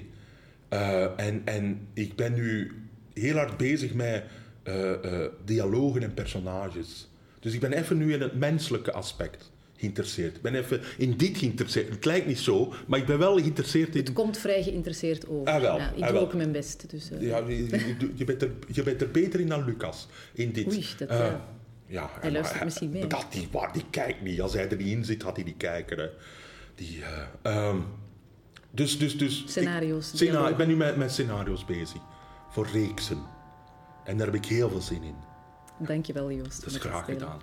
Eh, 0.69 1.03
en, 1.17 1.43
en 1.45 1.89
ik 1.93 2.17
ben 2.17 2.35
nu 2.35 2.73
heel 3.15 3.37
hard 3.37 3.57
bezig 3.57 3.95
met 3.95 4.25
eh, 4.63 4.93
eh, 5.23 5.31
dialogen 5.45 6.03
en 6.03 6.15
personages. 6.15 7.09
Dus 7.41 7.55
ik 7.55 7.61
ben 7.61 7.73
even 7.73 7.97
nu 7.97 8.13
in 8.13 8.21
het 8.21 8.35
menselijke 8.35 8.93
aspect 8.93 9.51
geïnteresseerd. 9.79 10.37
Ik 10.37 10.43
ben 10.43 10.55
even 10.55 10.81
in 10.97 11.17
dit 11.17 11.39
geïnteresseerd. 11.39 11.89
Het 11.89 12.05
lijkt 12.05 12.27
niet 12.27 12.39
zo, 12.39 12.73
maar 12.87 12.99
ik 12.99 13.07
ben 13.07 13.19
wel 13.19 13.37
geïnteresseerd 13.37 13.95
in... 13.95 14.01
Het 14.05 14.13
komt 14.13 14.39
vrij 14.39 14.63
geïnteresseerd 14.63 15.29
over. 15.29 15.53
Ah, 15.53 15.61
wel, 15.61 15.77
Ja, 15.77 15.93
ik 15.97 16.03
ah, 16.03 16.09
doe 16.09 16.19
ook 16.19 16.35
mijn 16.35 16.53
best. 16.53 16.91
Dus, 16.91 17.11
eh, 17.11 17.21
Ja, 17.21 17.39
je, 17.39 17.67
je- 18.15 18.25
bent 18.25 18.43
er, 18.43 18.51
je 18.73 18.83
bent 18.83 19.01
er 19.03 19.11
beter 19.11 19.41
in 19.41 19.49
dan 19.49 19.65
Lucas, 19.65 20.09
in 20.33 20.53
dit. 20.53 20.67
Oei, 20.67 20.87
dat, 20.99 21.09
Eh, 21.09 21.27
eh, 21.27 21.35
ja, 21.87 22.11
hij 22.21 22.31
luistert 22.31 22.57
maar 22.57 22.65
misschien 22.65 22.91
mee. 22.91 23.07
Dat 23.07 23.27
die, 23.31 23.49
waar, 23.51 23.73
die 23.73 23.85
kijkt 23.91 24.23
niet. 24.23 24.41
Als 24.41 24.53
hij 24.53 24.69
er 24.69 24.77
niet 24.77 24.87
in 24.87 25.05
zit, 25.05 25.23
gaat 25.23 25.37
hij 25.37 25.45
niet 25.45 25.57
kijken. 25.57 25.99
Hè. 25.99 26.09
Die, 26.75 27.03
eh, 27.03 27.53
ehm, 27.53 27.79
dus, 28.71 28.99
dus, 28.99 29.19
dus... 29.19 29.45
Scenario's, 29.47 30.13
Ik, 30.23 30.33
ik 30.49 30.57
ben 30.57 30.69
nu 30.69 30.77
met, 30.77 30.97
met 30.97 31.13
scenario's 31.13 31.65
bezig. 31.65 32.01
Voor 32.51 32.69
reeksen. 32.73 33.19
En 34.05 34.17
daar 34.17 34.27
heb 34.27 34.37
ik 34.37 34.45
heel 34.45 34.71
veel 34.71 34.81
zin 34.81 35.03
in. 35.03 35.15
Dankjewel, 35.79 36.31
Joost. 36.31 36.65
Dat 36.65 36.75
is 36.75 36.81
graag 36.81 37.05
gedaan. 37.05 37.41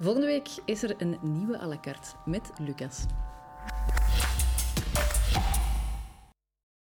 Volgende 0.00 0.26
week 0.26 0.48
is 0.64 0.82
er 0.82 0.94
een 0.98 1.18
nieuwe 1.22 1.60
à 1.60 1.66
la 1.66 1.80
carte 1.80 2.08
met 2.24 2.50
Lucas. 2.58 3.04